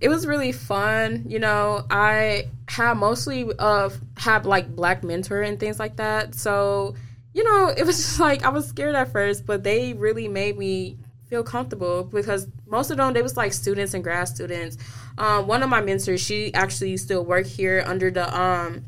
it 0.00 0.08
was 0.08 0.26
really 0.26 0.52
fun. 0.52 1.24
You 1.26 1.38
know, 1.38 1.84
I 1.90 2.48
had 2.68 2.94
mostly 2.94 3.50
of 3.58 3.98
have 4.18 4.44
like 4.46 4.74
black 4.74 5.02
mentor 5.02 5.40
and 5.40 5.58
things 5.58 5.78
like 5.78 5.96
that. 5.96 6.34
So, 6.34 6.94
you 7.32 7.44
know, 7.44 7.72
it 7.76 7.84
was 7.84 7.96
just 8.04 8.20
like 8.20 8.44
I 8.44 8.48
was 8.48 8.66
scared 8.66 8.94
at 8.94 9.12
first, 9.12 9.46
but 9.46 9.62
they 9.62 9.92
really 9.92 10.28
made 10.28 10.58
me 10.58 10.98
feel 11.28 11.42
comfortable 11.44 12.02
because 12.02 12.48
most 12.66 12.90
of 12.90 12.96
them 12.96 13.12
they 13.12 13.22
was 13.22 13.36
like 13.36 13.52
students 13.52 13.94
and 13.94 14.02
grad 14.02 14.28
students. 14.28 14.76
Um, 15.16 15.46
one 15.46 15.62
of 15.62 15.70
my 15.70 15.80
mentors, 15.80 16.20
she 16.20 16.52
actually 16.54 16.96
still 16.96 17.24
work 17.24 17.46
here 17.46 17.84
under 17.86 18.10
the 18.10 18.36
um, 18.38 18.84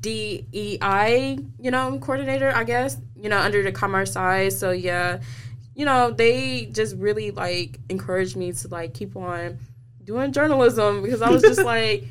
DEI, 0.00 1.38
you 1.60 1.70
know, 1.70 1.98
coordinator, 2.00 2.52
I 2.54 2.64
guess, 2.64 2.96
you 3.16 3.28
know, 3.28 3.38
under 3.38 3.62
the 3.62 3.72
Com 3.72 3.94
Arts 3.94 4.12
side. 4.12 4.52
So 4.52 4.72
yeah, 4.72 5.20
you 5.74 5.84
know, 5.84 6.10
they 6.10 6.66
just 6.66 6.96
really 6.96 7.30
like 7.30 7.78
encouraged 7.88 8.36
me 8.36 8.52
to 8.52 8.68
like 8.68 8.92
keep 8.92 9.16
on 9.16 9.58
doing 10.02 10.32
journalism 10.32 11.02
because 11.02 11.22
I 11.22 11.30
was 11.30 11.42
just 11.42 11.62
like, 11.64 12.04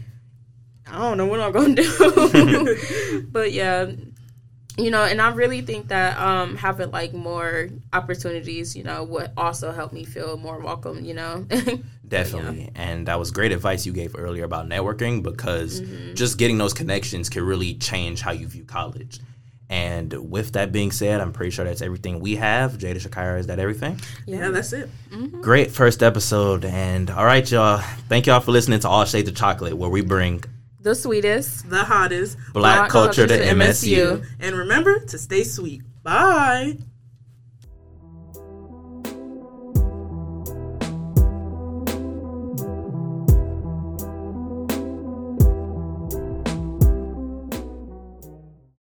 I 0.87 0.97
don't 0.97 1.17
know 1.17 1.25
what 1.25 1.39
I'm 1.39 1.51
gonna 1.51 1.75
do. 1.75 3.27
but 3.31 3.51
yeah, 3.51 3.91
you 4.77 4.89
know, 4.89 5.03
and 5.03 5.21
I 5.21 5.31
really 5.31 5.61
think 5.61 5.89
that 5.89 6.17
um, 6.17 6.55
having 6.55 6.91
like 6.91 7.13
more 7.13 7.69
opportunities, 7.91 8.75
you 8.75 8.83
know, 8.83 9.03
would 9.03 9.31
also 9.37 9.71
help 9.71 9.93
me 9.93 10.03
feel 10.03 10.37
more 10.37 10.59
welcome. 10.59 11.03
You 11.05 11.13
know. 11.13 11.47
Definitely. 12.07 12.69
And 12.75 13.07
that 13.07 13.17
was 13.17 13.31
great 13.31 13.51
advice 13.51 13.85
you 13.85 13.93
gave 13.93 14.15
earlier 14.17 14.43
about 14.43 14.67
networking 14.67 15.23
because 15.23 15.79
just 16.13 16.37
getting 16.37 16.59
those 16.59 16.73
connections 16.73 17.27
can 17.27 17.43
really 17.43 17.73
change 17.75 18.21
how 18.21 18.31
you 18.31 18.47
view 18.47 18.65
college. 18.65 19.19
And 19.69 20.29
with 20.29 20.51
that 20.51 20.71
being 20.71 20.91
said, 20.91 21.19
I'm 21.19 21.33
pretty 21.33 21.49
sure 21.49 21.65
that's 21.65 21.81
everything 21.81 22.19
we 22.19 22.35
have. 22.35 22.73
Jada 22.73 22.97
Shakyra, 22.97 23.39
is 23.39 23.47
that 23.47 23.57
everything? 23.57 23.99
Yeah, 24.27 24.49
that's 24.49 24.71
it. 24.73 24.89
Great 25.41 25.71
first 25.71 26.03
episode. 26.03 26.65
And 26.65 27.09
all 27.09 27.25
right, 27.25 27.49
y'all. 27.49 27.79
Thank 28.07 28.27
y'all 28.27 28.41
for 28.41 28.51
listening 28.51 28.81
to 28.81 28.89
All 28.89 29.05
Shades 29.05 29.29
of 29.29 29.35
Chocolate, 29.35 29.75
where 29.75 29.89
we 29.89 30.01
bring 30.01 30.43
the 30.83 30.93
sweetest. 30.95 31.69
The 31.69 31.83
hottest. 31.83 32.37
black, 32.53 32.77
Black 32.77 32.89
culture 32.89 33.27
to 33.27 33.37
culture 33.37 33.55
to 33.55 33.55
MSU. 33.55 34.19
MSU. 34.19 34.25
And 34.39 34.55
remember 34.55 34.99
to 34.99 35.17
stay 35.17 35.43
sweet. 35.43 35.81
Bye. 36.03 36.77